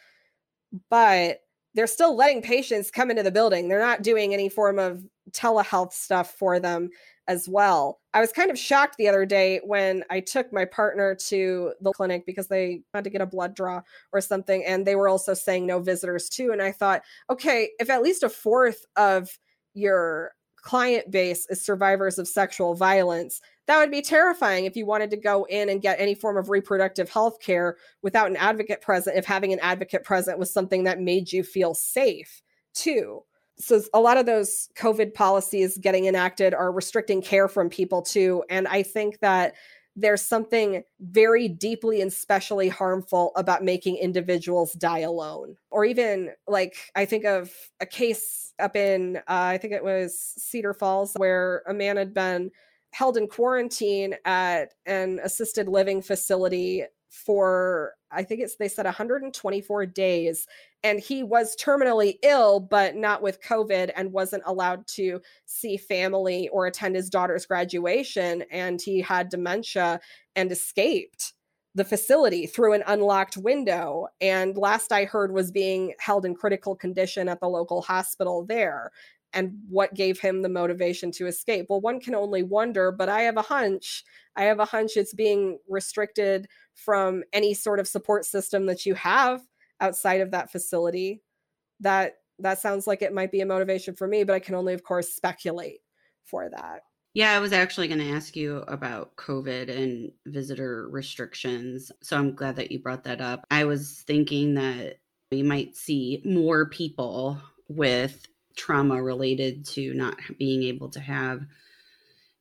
[0.89, 1.41] but
[1.75, 3.67] they're still letting patients come into the building.
[3.67, 6.89] They're not doing any form of telehealth stuff for them
[7.29, 7.99] as well.
[8.15, 11.91] I was kind of shocked the other day when I took my partner to the
[11.91, 14.65] clinic because they had to get a blood draw or something.
[14.65, 16.51] And they were also saying no visitors too.
[16.51, 19.29] And I thought, okay, if at least a fourth of
[19.75, 25.11] your client base is survivors of sexual violence, that would be terrifying if you wanted
[25.11, 29.15] to go in and get any form of reproductive health care without an advocate present,
[29.15, 32.41] if having an advocate present was something that made you feel safe
[32.73, 33.21] too
[33.59, 38.43] so a lot of those covid policies getting enacted are restricting care from people too
[38.49, 39.53] and i think that
[39.95, 46.75] there's something very deeply and specially harmful about making individuals die alone or even like
[46.95, 51.63] i think of a case up in uh, i think it was cedar falls where
[51.67, 52.49] a man had been
[52.91, 59.85] held in quarantine at an assisted living facility for I think it's they said 124
[59.87, 60.47] days
[60.83, 66.49] and he was terminally ill but not with covid and wasn't allowed to see family
[66.49, 69.99] or attend his daughter's graduation and he had dementia
[70.35, 71.33] and escaped
[71.75, 76.75] the facility through an unlocked window and last i heard was being held in critical
[76.75, 78.91] condition at the local hospital there
[79.33, 81.67] and what gave him the motivation to escape.
[81.69, 84.03] Well one can only wonder but i have a hunch
[84.35, 88.95] i have a hunch it's being restricted from any sort of support system that you
[88.95, 89.41] have
[89.81, 91.21] outside of that facility.
[91.79, 94.73] That that sounds like it might be a motivation for me but i can only
[94.73, 95.79] of course speculate
[96.25, 96.81] for that.
[97.13, 102.35] Yeah i was actually going to ask you about covid and visitor restrictions so i'm
[102.35, 103.45] glad that you brought that up.
[103.51, 104.99] I was thinking that
[105.31, 108.25] we might see more people with
[108.55, 111.41] trauma related to not being able to have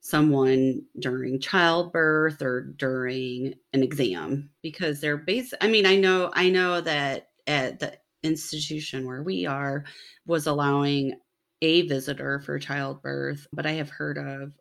[0.01, 6.49] someone during childbirth or during an exam because they're based I mean I know I
[6.49, 9.83] know that at the institution where we are
[10.25, 11.19] was allowing
[11.61, 14.53] a visitor for childbirth but I have heard of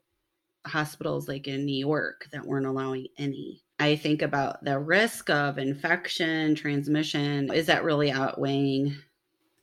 [0.66, 3.62] hospitals like in New York that weren't allowing any.
[3.80, 7.53] I think about the risk of infection transmission.
[7.53, 8.96] Is that really outweighing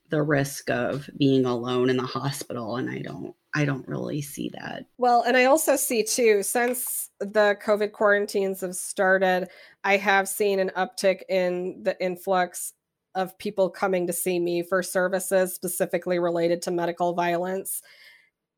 [0.09, 4.49] the risk of being alone in the hospital and I don't I don't really see
[4.49, 4.85] that.
[4.97, 9.47] Well, and I also see too, since the COVID quarantines have started,
[9.85, 12.73] I have seen an uptick in the influx
[13.15, 17.81] of people coming to see me for services specifically related to medical violence.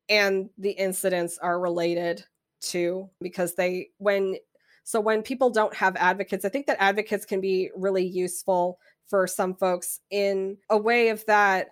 [0.08, 2.24] And the incidents are related
[2.62, 4.34] to because they, when,
[4.82, 9.26] so when people don't have advocates, I think that advocates can be really useful for
[9.26, 11.68] some folks in a way of that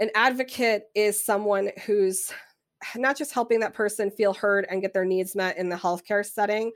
[0.00, 2.32] an advocate is someone who's
[2.96, 6.24] not just helping that person feel heard and get their needs met in the healthcare
[6.24, 6.72] setting,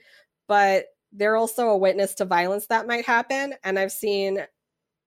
[0.46, 3.54] but they're also a witness to violence that might happen.
[3.64, 4.44] And I've seen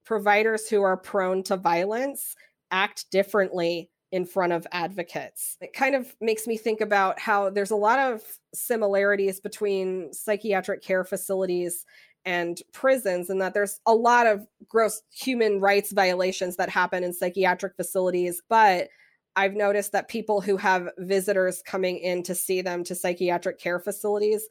[0.04, 2.34] providers who are prone to violence
[2.70, 5.56] act differently in front of advocates.
[5.60, 8.22] It kind of makes me think about how there's a lot of
[8.52, 11.86] similarities between psychiatric care facilities
[12.24, 17.12] and prisons, and that there's a lot of gross human rights violations that happen in
[17.12, 18.40] psychiatric facilities.
[18.48, 18.88] But
[19.34, 23.80] I've noticed that people who have visitors coming in to see them to psychiatric care
[23.80, 24.46] facilities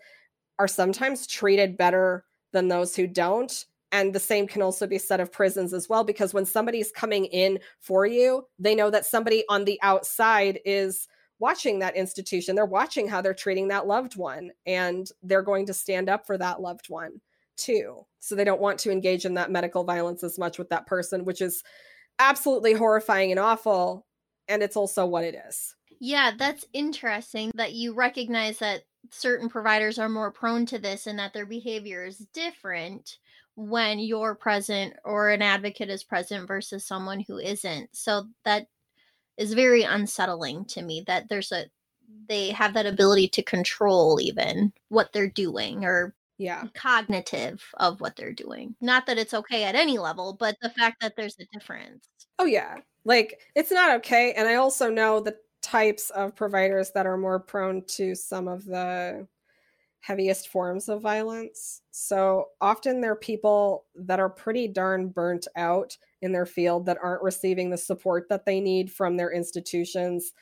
[0.60, 3.66] are sometimes treated better than those who don't.
[3.94, 7.26] And the same can also be said of prisons as well, because when somebody's coming
[7.26, 11.08] in for you, they know that somebody on the outside is
[11.40, 12.56] watching that institution.
[12.56, 16.38] They're watching how they're treating that loved one, and they're going to stand up for
[16.38, 17.20] that loved one
[17.62, 18.06] too.
[18.20, 21.26] So they don't want to engage in that medical violence as much with that person,
[21.26, 21.64] which is
[22.20, 24.06] absolutely horrifying and awful
[24.48, 25.76] and it's also what it is.
[26.00, 31.18] Yeah, that's interesting that you recognize that certain providers are more prone to this and
[31.20, 33.18] that their behavior is different
[33.56, 37.90] when you're present or an advocate is present versus someone who isn't.
[37.94, 38.68] So that
[39.38, 41.66] is very unsettling to me that there's a
[42.28, 48.16] they have that ability to control even what they're doing or yeah cognitive of what
[48.16, 51.46] they're doing not that it's okay at any level but the fact that there's a
[51.58, 52.08] difference
[52.40, 54.34] oh yeah like it's not okay.
[54.34, 58.66] And I also know the types of providers that are more prone to some of
[58.66, 59.28] the
[60.00, 61.82] heaviest forms of violence.
[61.92, 67.24] So often they're people that are pretty darn burnt out in their field that aren't
[67.24, 70.34] receiving the support that they need from their institutions.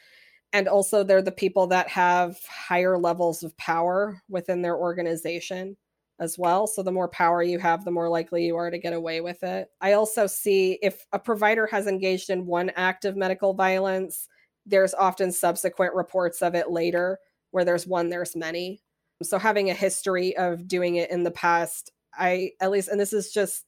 [0.52, 5.78] And also, they're the people that have higher levels of power within their organization
[6.20, 6.67] as well.
[6.67, 9.41] So the more power you have, the more likely you are to get away with
[9.43, 9.70] it.
[9.82, 14.28] I also see if a provider has engaged in one act of medical violence,
[14.65, 17.20] there's often subsequent reports of it later
[17.51, 18.82] where there's one, there's many.
[19.24, 23.13] So having a history of doing it in the past, I at least, and this
[23.13, 23.65] is just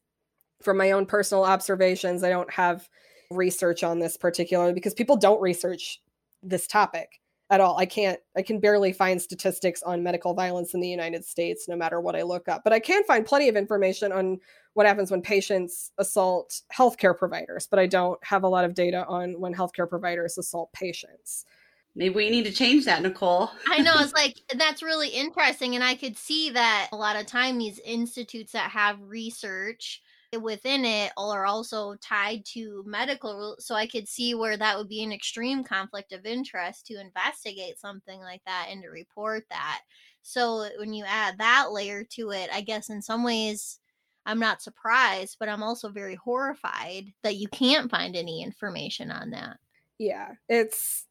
[0.61, 2.87] from my own personal observations, I don't have
[3.31, 6.01] research on this particularly because people don't research
[6.43, 7.20] this topic
[7.51, 7.77] at all.
[7.77, 11.75] I can't, I can barely find statistics on medical violence in the United States, no
[11.75, 12.63] matter what I look up.
[12.63, 14.39] But I can find plenty of information on
[14.73, 19.05] what happens when patients assault healthcare providers, but I don't have a lot of data
[19.05, 21.45] on when healthcare providers assault patients.
[21.93, 23.51] Maybe we need to change that, Nicole.
[23.67, 23.95] I know.
[23.97, 25.75] It's like that's really interesting.
[25.75, 30.01] And I could see that a lot of time these institutes that have research
[30.39, 35.03] within it are also tied to medical so i could see where that would be
[35.03, 39.81] an extreme conflict of interest to investigate something like that and to report that.
[40.21, 43.79] So when you add that layer to it i guess in some ways
[44.25, 49.31] i'm not surprised but i'm also very horrified that you can't find any information on
[49.31, 49.57] that.
[49.97, 51.05] Yeah it's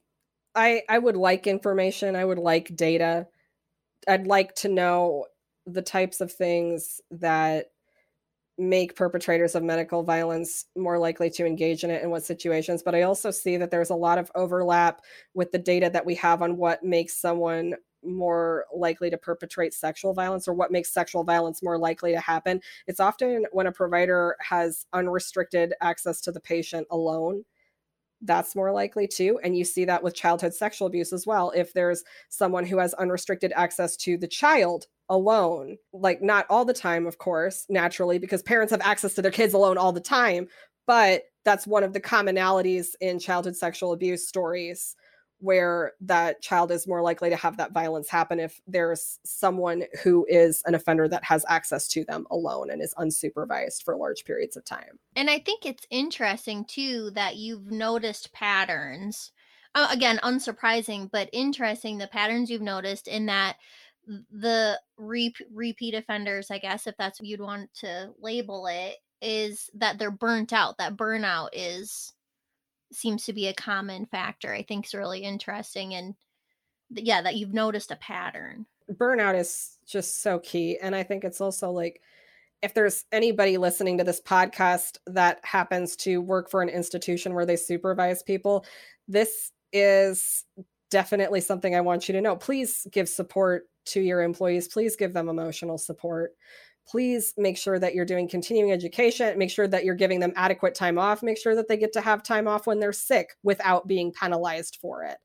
[0.55, 3.27] i i would like information i would like data.
[4.09, 5.27] I'd like to know
[5.67, 7.67] the types of things that
[8.61, 12.95] make perpetrators of medical violence more likely to engage in it in what situations but
[12.95, 15.01] i also see that there's a lot of overlap
[15.35, 20.13] with the data that we have on what makes someone more likely to perpetrate sexual
[20.13, 22.61] violence or what makes sexual violence more likely to happen.
[22.87, 27.45] It's often when a provider has unrestricted access to the patient alone
[28.23, 29.41] that's more likely too.
[29.43, 31.53] And you see that with childhood sexual abuse as well.
[31.55, 36.75] If there's someone who has unrestricted access to the child alone, like not all the
[36.75, 40.49] time, of course, naturally, because parents have access to their kids alone all the time.
[40.87, 44.97] But that's one of the commonalities in childhood sexual abuse stories
[45.41, 50.27] where that child is more likely to have that violence happen if there's someone who
[50.29, 54.57] is an offender that has access to them alone and is unsupervised for large periods
[54.57, 54.99] of time.
[55.17, 59.33] And I think it's interesting too that you've noticed patterns
[59.75, 63.57] uh, again unsurprising but interesting the patterns you've noticed in that
[64.33, 69.71] the re- repeat offenders i guess if that's what you'd want to label it is
[69.75, 72.15] that they're burnt out that burnout is
[72.93, 76.15] seems to be a common factor i think is really interesting and
[76.91, 78.67] yeah that you've noticed a pattern.
[78.93, 82.01] Burnout is just so key and i think it's also like
[82.63, 87.47] if there's anybody listening to this podcast that happens to work for an institution where
[87.47, 88.65] they supervise people
[89.07, 90.45] this is
[90.91, 92.35] definitely something i want you to know.
[92.35, 94.69] Please give support to your employees.
[94.69, 96.33] Please give them emotional support
[96.89, 100.75] please make sure that you're doing continuing education make sure that you're giving them adequate
[100.75, 103.87] time off make sure that they get to have time off when they're sick without
[103.87, 105.19] being penalized for it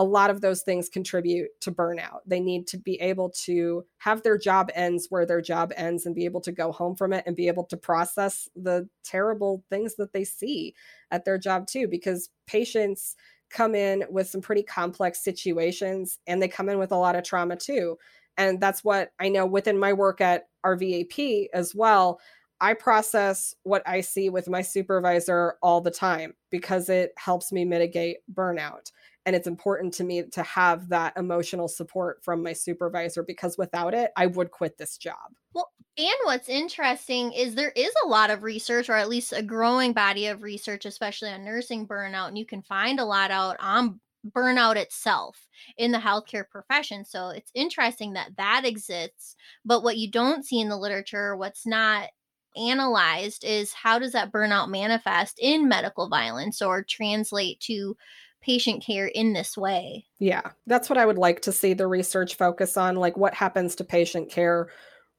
[0.00, 2.20] a lot of those things contribute to burnout.
[2.24, 6.14] They need to be able to have their job ends where their job ends and
[6.14, 9.96] be able to go home from it and be able to process the terrible things
[9.96, 10.74] that they see
[11.10, 13.14] at their job too because patients
[13.50, 17.22] come in with some pretty complex situations and they come in with a lot of
[17.22, 17.98] trauma too.
[18.36, 22.20] And that's what I know within my work at RVAP as well.
[22.60, 27.64] I process what I see with my supervisor all the time because it helps me
[27.64, 28.90] mitigate burnout
[29.26, 33.94] and it's important to me to have that emotional support from my supervisor because without
[33.94, 35.16] it i would quit this job
[35.52, 39.42] well and what's interesting is there is a lot of research or at least a
[39.42, 43.56] growing body of research especially on nursing burnout and you can find a lot out
[43.60, 45.48] on burnout itself
[45.78, 50.60] in the healthcare profession so it's interesting that that exists but what you don't see
[50.60, 52.08] in the literature what's not
[52.56, 57.96] analyzed is how does that burnout manifest in medical violence or translate to
[58.40, 60.06] patient care in this way.
[60.18, 63.74] Yeah, that's what I would like to see the research focus on like what happens
[63.76, 64.68] to patient care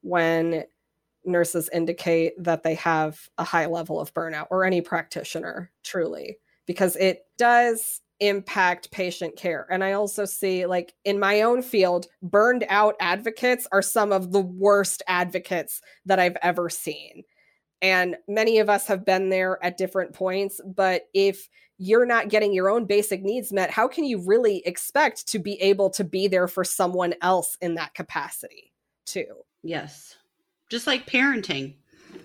[0.02, 0.64] when
[1.24, 6.96] nurses indicate that they have a high level of burnout or any practitioner truly because
[6.96, 9.66] it does impact patient care.
[9.68, 14.30] And I also see, like, in my own field, burned out advocates are some of
[14.30, 17.24] the worst advocates that I've ever seen.
[17.82, 20.60] And many of us have been there at different points.
[20.64, 21.48] But if
[21.78, 25.60] you're not getting your own basic needs met, how can you really expect to be
[25.60, 28.72] able to be there for someone else in that capacity,
[29.04, 29.34] too?
[29.64, 30.14] Yes.
[30.70, 31.74] Just like parenting,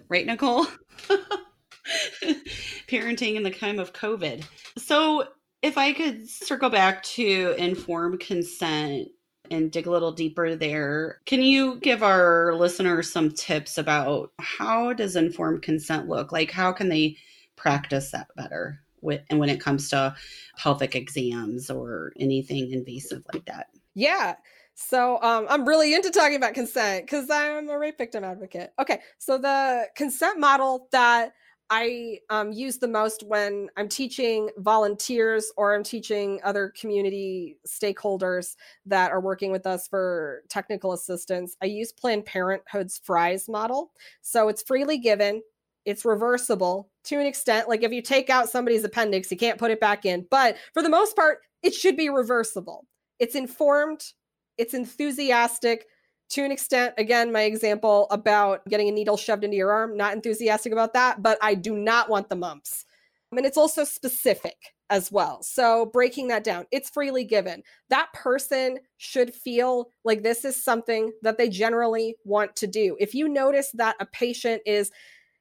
[0.09, 0.67] right, Nicole?
[2.87, 4.43] parenting in the time of COVID.
[4.77, 5.25] So,
[5.61, 9.09] if I could circle back to informed consent
[9.49, 14.93] and dig a little deeper there, can you give our listeners some tips about how
[14.93, 16.31] does informed consent look?
[16.31, 17.17] Like, how can they
[17.55, 18.81] practice that better?
[19.01, 20.15] with and when it comes to
[20.57, 23.67] pelvic exams or anything invasive like that.
[23.93, 24.35] Yeah.
[24.75, 28.73] So um, I'm really into talking about consent because I'm a rape victim advocate.
[28.79, 31.33] Okay, so the consent model that
[31.69, 38.55] I um, use the most when I'm teaching volunteers or I'm teaching other community stakeholders
[38.85, 41.57] that are working with us for technical assistance.
[41.61, 43.91] I use Planned Parenthood's FRIES model.
[44.21, 45.41] So it's freely given,
[45.83, 47.67] it's reversible to an extent.
[47.67, 50.25] Like if you take out somebody's appendix, you can't put it back in.
[50.31, 52.85] But for the most part, it should be reversible.
[53.19, 54.13] It's informed,
[54.57, 55.85] it's enthusiastic
[56.29, 56.93] to an extent.
[56.97, 61.21] Again, my example about getting a needle shoved into your arm, not enthusiastic about that,
[61.23, 62.85] but I do not want the mumps.
[63.31, 64.55] And it's also specific
[64.89, 65.43] as well.
[65.43, 67.61] So breaking that down, it's freely given.
[67.89, 72.95] That person should feel like this is something that they generally want to do.
[72.99, 74.91] If you notice that a patient is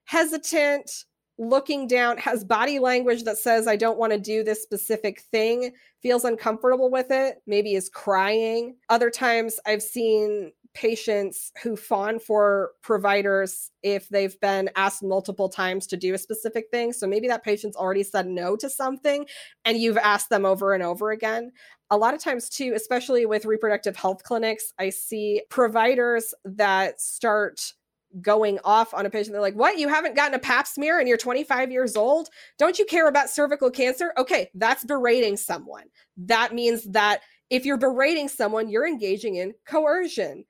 [0.05, 1.05] hesitant,
[1.39, 5.73] looking down, has body language that says, I don't want to do this specific thing,
[6.03, 8.77] feels uncomfortable with it, maybe is crying.
[8.89, 15.87] Other times I've seen patients who fawn for providers if they've been asked multiple times
[15.87, 16.93] to do a specific thing.
[16.93, 19.27] So maybe that patient's already said no to something
[19.65, 21.51] and you've asked them over and over again.
[21.91, 27.73] A lot of times, too, especially with reproductive health clinics, I see providers that start
[28.21, 29.33] going off on a patient.
[29.33, 29.79] They're like, What?
[29.79, 32.29] You haven't gotten a pap smear and you're 25 years old?
[32.59, 34.13] Don't you care about cervical cancer?
[34.19, 35.85] Okay, that's berating someone.
[36.19, 40.45] That means that if you're berating someone, you're engaging in coercion,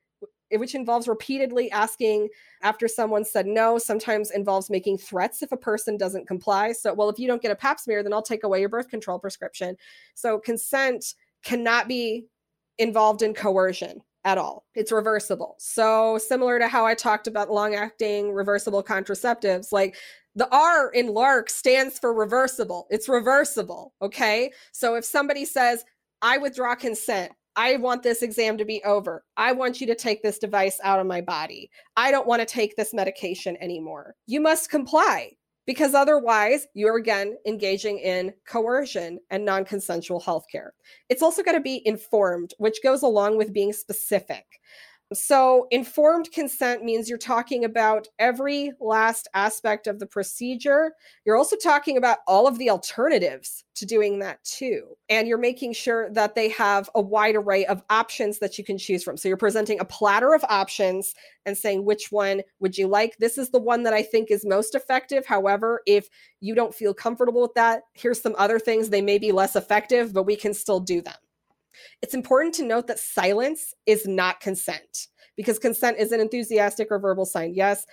[0.52, 2.28] which involves repeatedly asking
[2.62, 6.72] after someone said no, sometimes involves making threats if a person doesn't comply.
[6.72, 8.88] So, well, if you don't get a pap smear, then I'll take away your birth
[8.88, 9.76] control prescription.
[10.14, 12.26] So, consent cannot be
[12.78, 14.66] involved in coercion at all.
[14.74, 15.56] It's reversible.
[15.58, 19.96] So, similar to how I talked about long acting reversible contraceptives, like
[20.34, 22.86] the R in LARC stands for reversible.
[22.90, 23.94] It's reversible.
[24.02, 24.52] Okay.
[24.72, 25.84] So, if somebody says,
[26.22, 29.24] I withdraw consent, I want this exam to be over.
[29.36, 31.70] I want you to take this device out of my body.
[31.96, 34.14] I don't want to take this medication anymore.
[34.26, 35.32] You must comply.
[35.66, 40.70] because otherwise you're again engaging in coercion and non-consensual healthcare.
[41.08, 44.44] It's also got to be informed, which goes along with being specific.
[45.14, 50.94] So, informed consent means you're talking about every last aspect of the procedure.
[51.24, 54.96] You're also talking about all of the alternatives to doing that too.
[55.08, 58.78] And you're making sure that they have a wide array of options that you can
[58.78, 59.16] choose from.
[59.16, 63.16] So, you're presenting a platter of options and saying, which one would you like?
[63.18, 65.24] This is the one that I think is most effective.
[65.24, 66.08] However, if
[66.40, 68.90] you don't feel comfortable with that, here's some other things.
[68.90, 71.14] They may be less effective, but we can still do them.
[72.02, 76.98] It's important to note that silence is not consent because consent is an enthusiastic or
[76.98, 77.54] verbal sign.
[77.54, 77.86] Yes,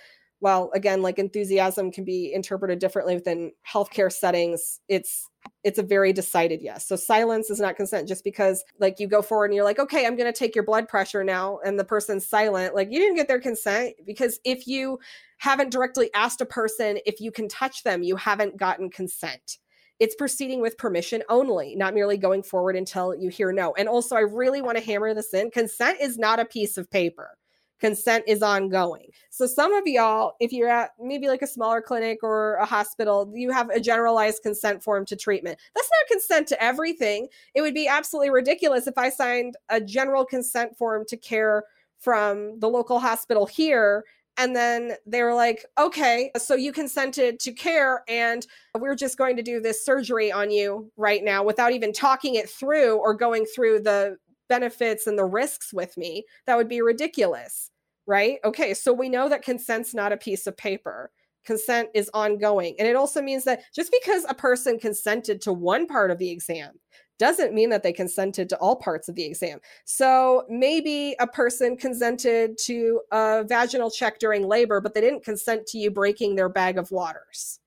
[0.44, 4.78] well, again, like enthusiasm can be interpreted differently within healthcare settings.
[4.88, 5.26] It's
[5.62, 6.86] it's a very decided yes.
[6.86, 10.06] So silence is not consent just because like you go forward and you're like, okay,
[10.06, 12.74] I'm to take your blood pressure now, and the person's silent.
[12.74, 14.98] Like you didn't get their consent because if you
[15.38, 19.58] haven't directly asked a person if you can touch them, you haven't gotten consent
[20.00, 23.74] it's proceeding with permission only, not merely going forward until you hear no.
[23.74, 26.90] And also, I really want to hammer this in consent is not a piece of
[26.90, 27.36] paper.
[27.80, 29.08] Consent is ongoing.
[29.30, 33.30] So, some of y'all, if you're at maybe like a smaller clinic or a hospital,
[33.34, 35.58] you have a generalized consent form to treatment.
[35.74, 37.28] That's not consent to everything.
[37.54, 41.64] It would be absolutely ridiculous if I signed a general consent form to care
[41.98, 44.04] from the local hospital here
[44.36, 48.46] and then they were like, okay, so you consented to care, and
[48.78, 52.48] we're just going to do this surgery on you right now without even talking it
[52.48, 54.16] through or going through the
[54.48, 56.24] benefits and the risks with me.
[56.46, 57.70] That would be ridiculous,
[58.06, 58.38] right?
[58.44, 61.10] Okay, so we know that consent's not a piece of paper.
[61.44, 62.74] Consent is ongoing.
[62.78, 66.30] And it also means that just because a person consented to one part of the
[66.30, 66.72] exam
[67.18, 69.60] doesn't mean that they consented to all parts of the exam.
[69.84, 75.66] So maybe a person consented to a vaginal check during labor, but they didn't consent
[75.68, 77.60] to you breaking their bag of waters.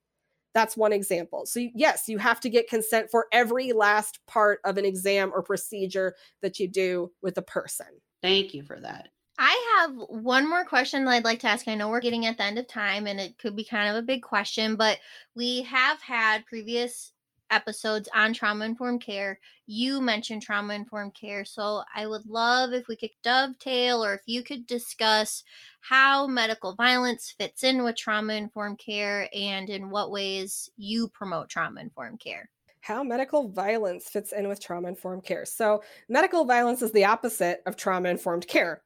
[0.54, 1.45] That's one example.
[1.45, 5.43] So, yes, you have to get consent for every last part of an exam or
[5.43, 7.86] procedure that you do with a person.
[8.24, 9.10] Thank you for that.
[9.39, 11.68] I have one more question that I'd like to ask.
[11.68, 13.95] I know we're getting at the end of time and it could be kind of
[13.95, 14.98] a big question, but
[15.36, 17.14] we have had previous
[17.52, 19.39] episodes on trauma informed care.
[19.66, 21.45] You mentioned trauma informed care.
[21.45, 25.43] So I would love if we could dovetail or if you could discuss
[25.82, 31.50] how medical violence fits in with trauma informed care and in what ways you promote
[31.50, 32.50] trauma informed care.
[32.82, 35.45] How medical violence fits in with trauma informed care.
[35.45, 38.82] So, medical violence is the opposite of trauma informed care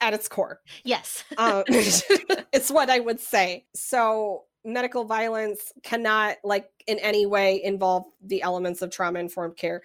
[0.00, 0.60] at its core.
[0.84, 1.24] Yes.
[1.38, 3.64] uh, it's what I would say.
[3.74, 9.82] So, medical violence cannot like in any way involve the elements of trauma informed care.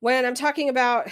[0.00, 1.08] When i'm talking about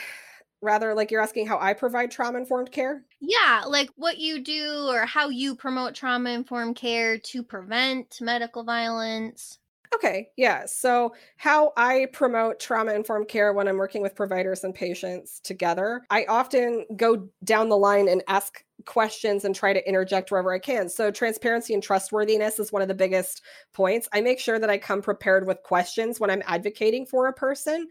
[0.61, 3.05] rather like you're asking how i provide trauma informed care?
[3.21, 8.65] Yeah like what you do or how you promote trauma informed care to prevent medical
[8.65, 9.59] violence
[9.95, 10.65] Okay, yeah.
[10.67, 16.03] So, how I promote trauma informed care when I'm working with providers and patients together,
[16.11, 20.59] I often go down the line and ask questions and try to interject wherever I
[20.59, 20.89] can.
[20.89, 23.43] So, transparency and trustworthiness is one of the biggest
[23.73, 24.09] points.
[24.13, 27.87] I make sure that I come prepared with questions when I'm advocating for a person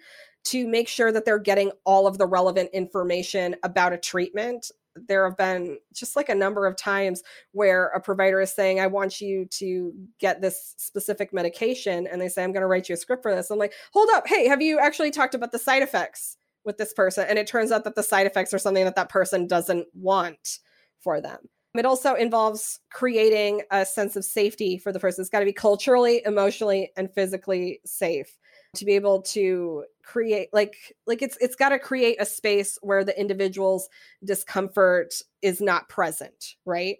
[0.46, 5.28] to make sure that they're getting all of the relevant information about a treatment there
[5.28, 9.22] have been just like a number of times where a provider is saying, I want
[9.22, 12.08] you to get this specific medication.
[12.08, 13.50] And they say, I'm going to write you a script for this.
[13.50, 14.28] I'm like, hold up.
[14.28, 17.26] Hey, have you actually talked about the side effects with this person?
[17.28, 20.60] And it turns out that the side effects are something that that person doesn't want
[21.02, 21.40] for them.
[21.76, 25.24] It also involves creating a sense of safety for the person.
[25.24, 28.38] It's got to be culturally, emotionally, and physically safe
[28.76, 33.04] to be able to create like like it's it's got to create a space where
[33.04, 33.88] the individual's
[34.24, 36.98] discomfort is not present right?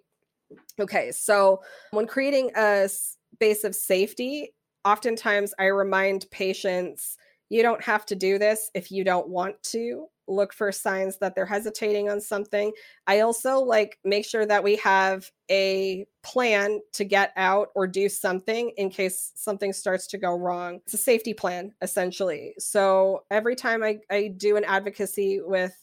[0.80, 1.60] Okay so
[1.90, 4.54] when creating a space of safety
[4.84, 7.16] oftentimes i remind patients
[7.48, 11.34] you don't have to do this if you don't want to look for signs that
[11.34, 12.72] they're hesitating on something.
[13.06, 18.08] I also like make sure that we have a plan to get out or do
[18.08, 20.80] something in case something starts to go wrong.
[20.84, 22.54] It's a safety plan essentially.
[22.58, 25.74] So every time I, I do an advocacy with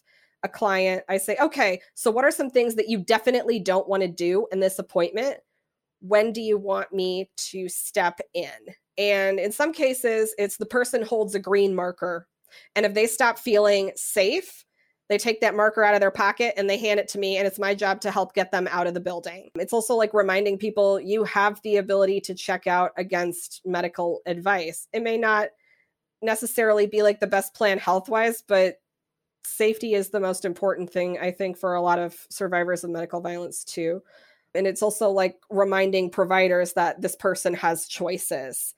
[0.44, 4.02] a client, I say, okay, so what are some things that you definitely don't want
[4.02, 5.38] to do in this appointment?
[6.00, 8.50] When do you want me to step in?
[8.98, 12.28] And in some cases, it's the person holds a green marker
[12.76, 14.66] and if they stop feeling safe,
[15.10, 17.46] they take that marker out of their pocket and they hand it to me and
[17.46, 19.50] it's my job to help get them out of the building.
[19.56, 24.88] It's also like reminding people you have the ability to check out against medical advice.
[24.94, 25.50] It may not
[26.22, 28.76] necessarily be like the best plan health wise but
[29.44, 33.22] safety is the most important thing i think for a lot of survivors of medical
[33.22, 34.02] violence too.
[34.54, 38.74] And it's also like reminding providers that this person has choices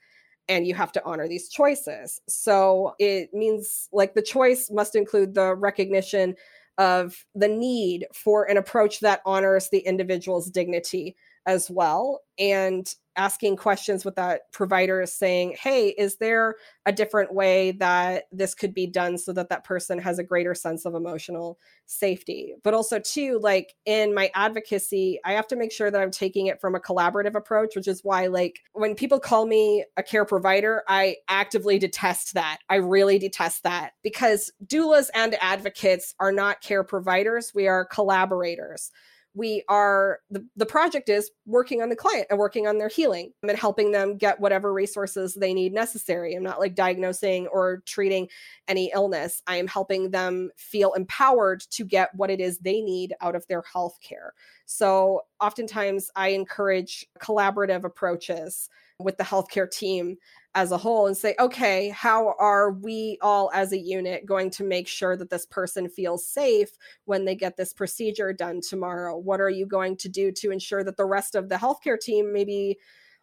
[0.49, 2.21] and you have to honor these choices.
[2.27, 6.35] So it means like the choice must include the recognition
[6.77, 11.15] of the need for an approach that honors the individual's dignity
[11.45, 17.33] as well and asking questions with that provider is saying hey is there a different
[17.33, 20.95] way that this could be done so that that person has a greater sense of
[20.95, 22.53] emotional safety?
[22.63, 26.47] But also too like in my advocacy i have to make sure that i'm taking
[26.47, 30.25] it from a collaborative approach which is why like when people call me a care
[30.25, 32.59] provider i actively detest that.
[32.69, 38.91] I really detest that because doulas and advocates are not care providers we are collaborators
[39.35, 43.31] we are the, the project is working on the client and working on their healing
[43.41, 46.35] and helping them get whatever resources they need necessary.
[46.35, 48.29] I'm not like diagnosing or treating
[48.67, 49.41] any illness.
[49.47, 53.47] I am helping them feel empowered to get what it is they need out of
[53.47, 54.33] their health care.
[54.65, 58.69] So oftentimes i encourage collaborative approaches
[59.03, 60.17] with the healthcare team
[60.55, 64.63] as a whole and say, okay, how are we all as a unit going to
[64.63, 66.69] make sure that this person feels safe
[67.05, 69.17] when they get this procedure done tomorrow?
[69.17, 72.31] What are you going to do to ensure that the rest of the healthcare team,
[72.31, 72.77] maybe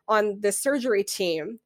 [0.09, 1.61] on the surgery team,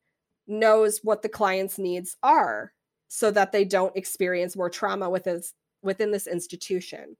[0.46, 2.72] knows what the client's needs are
[3.08, 5.26] so that they don't experience more trauma with
[5.82, 7.16] within this institution?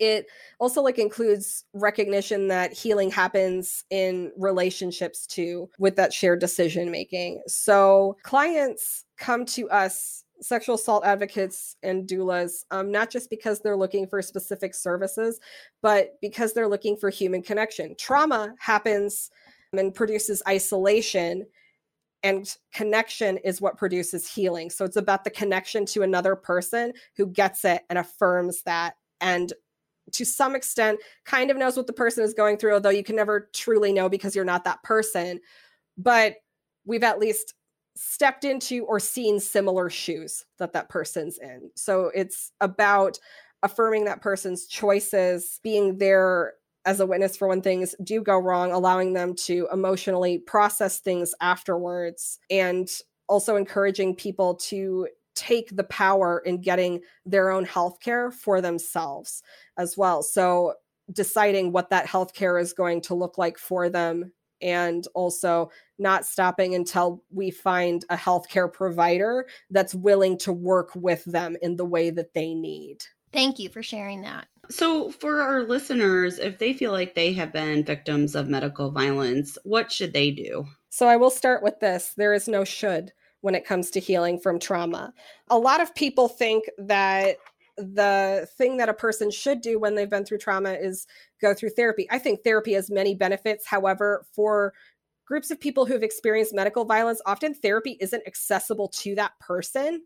[0.00, 0.26] It
[0.58, 7.42] also like includes recognition that healing happens in relationships too with that shared decision making.
[7.46, 13.76] So clients come to us sexual assault advocates and doulas um, not just because they're
[13.76, 15.38] looking for specific services
[15.82, 17.94] but because they're looking for human connection.
[17.98, 19.30] Trauma happens
[19.74, 21.46] and produces isolation
[22.22, 24.70] and connection is what produces healing.
[24.70, 29.52] So it's about the connection to another person who gets it and affirms that and
[30.12, 33.16] to some extent kind of knows what the person is going through, although you can
[33.16, 35.40] never truly know because you're not that person.
[35.96, 36.36] But
[36.84, 37.54] we've at least
[37.96, 41.70] stepped into or seen similar shoes that that person's in.
[41.74, 43.18] So it's about
[43.62, 46.54] affirming that person's choices, being there
[46.86, 51.34] as a witness for when things do go wrong, allowing them to emotionally process things
[51.42, 52.88] afterwards, and
[53.28, 59.42] also encouraging people to take the power in getting their own health care for themselves
[59.76, 60.22] as well.
[60.22, 60.74] So
[61.12, 64.32] deciding what that health care is going to look like for them
[64.62, 71.24] and also not stopping until we find a healthcare provider that's willing to work with
[71.24, 72.98] them in the way that they need.
[73.32, 74.48] Thank you for sharing that.
[74.70, 79.56] So, for our listeners, if they feel like they have been victims of medical violence,
[79.64, 80.66] what should they do?
[80.90, 84.38] So, I will start with this there is no should when it comes to healing
[84.38, 85.12] from trauma.
[85.48, 87.36] A lot of people think that
[87.76, 91.06] the thing that a person should do when they've been through trauma is
[91.40, 92.06] go through therapy.
[92.10, 93.66] I think therapy has many benefits.
[93.66, 94.74] However, for
[95.24, 100.02] groups of people who have experienced medical violence, often therapy isn't accessible to that person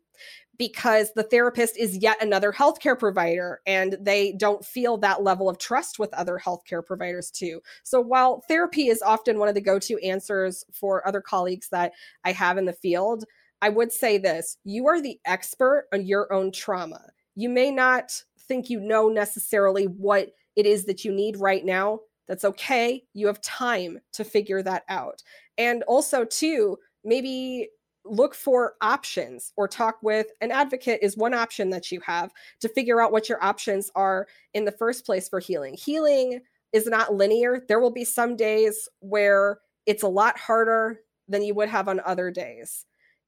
[0.58, 5.58] because the therapist is yet another healthcare provider and they don't feel that level of
[5.58, 7.60] trust with other healthcare providers too.
[7.82, 11.92] So while therapy is often one of the go-to answers for other colleagues that
[12.24, 13.24] I have in the field,
[13.62, 17.00] I would say this, you are the expert on your own trauma.
[17.34, 22.00] You may not think you know necessarily what it is that you need right now.
[22.28, 23.04] That's okay.
[23.12, 25.22] You have time to figure that out.
[25.58, 27.68] And also, too, maybe
[28.04, 32.68] look for options or talk with an advocate is one option that you have to
[32.68, 35.74] figure out what your options are in the first place for healing.
[35.74, 36.40] Healing
[36.72, 37.64] is not linear.
[37.66, 42.00] There will be some days where it's a lot harder than you would have on
[42.00, 42.84] other days.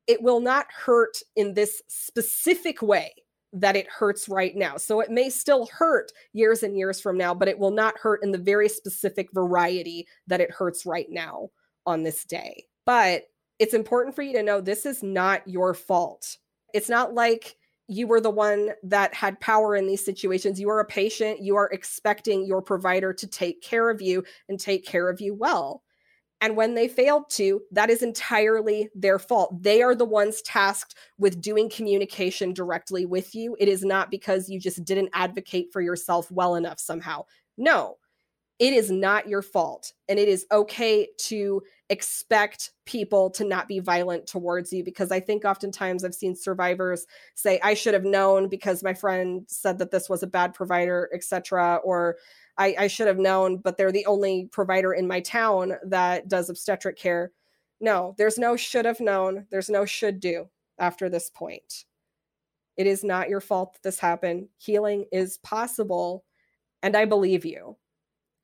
[0.07, 3.13] It will not hurt in this specific way
[3.53, 4.77] that it hurts right now.
[4.77, 8.23] So it may still hurt years and years from now, but it will not hurt
[8.23, 11.49] in the very specific variety that it hurts right now
[11.87, 12.65] on this day.
[12.85, 13.23] But
[13.59, 16.37] it's important for you to know this is not your fault.
[16.75, 17.57] It's not like
[17.89, 20.61] you were the one that had power in these situations.
[20.61, 21.41] You are a patient.
[21.41, 25.35] You are expecting your provider to take care of you and take care of you
[25.35, 25.83] well.
[26.41, 29.63] And when they failed to, that is entirely their fault.
[29.63, 33.57] They are the ones tasked with doing communication directly with you.
[33.59, 37.25] It is not because you just didn't advocate for yourself well enough somehow.
[37.57, 37.97] No,
[38.59, 39.93] it is not your fault.
[40.09, 45.21] And it is okay to expect people to not be violent towards you because I
[45.21, 49.91] think oftentimes I've seen survivors say, I should have known because my friend said that
[49.91, 51.81] this was a bad provider, etc.
[51.85, 52.17] Or
[52.57, 56.49] I, I should have known, but they're the only provider in my town that does
[56.49, 57.33] obstetric care.
[57.81, 59.47] No, there's no should have known.
[59.51, 61.85] There's no should do after this point.
[62.79, 64.49] It is not your fault that this happened.
[64.57, 66.25] Healing is possible.
[66.83, 67.77] And I believe you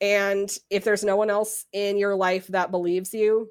[0.02, 3.48] And if there's no one else in your life that believes you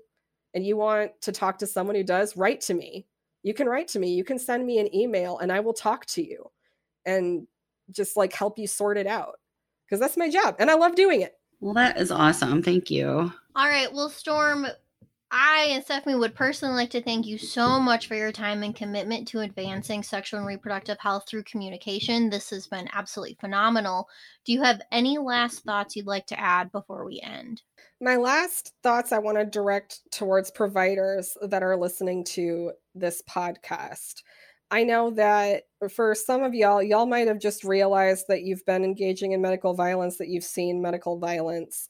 [0.53, 3.07] and you want to talk to someone who does, write to me.
[3.41, 4.13] You can write to me.
[4.13, 6.51] You can send me an email and I will talk to you
[7.05, 7.47] and
[7.89, 9.39] just like help you sort it out
[9.85, 11.35] because that's my job and I love doing it.
[11.61, 12.61] Well, that is awesome.
[12.61, 13.31] Thank you.
[13.55, 13.91] All right.
[13.91, 14.67] Well, Storm,
[15.33, 18.75] I and Stephanie would personally like to thank you so much for your time and
[18.75, 22.29] commitment to advancing sexual and reproductive health through communication.
[22.29, 24.09] This has been absolutely phenomenal.
[24.43, 27.61] Do you have any last thoughts you'd like to add before we end?
[28.01, 34.23] My last thoughts I want to direct towards providers that are listening to this podcast.
[34.69, 35.63] I know that
[35.93, 39.73] for some of y'all, y'all might have just realized that you've been engaging in medical
[39.73, 41.87] violence, that you've seen medical violence,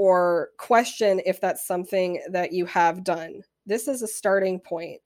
[0.00, 3.42] or question if that's something that you have done.
[3.66, 4.98] This is a starting point.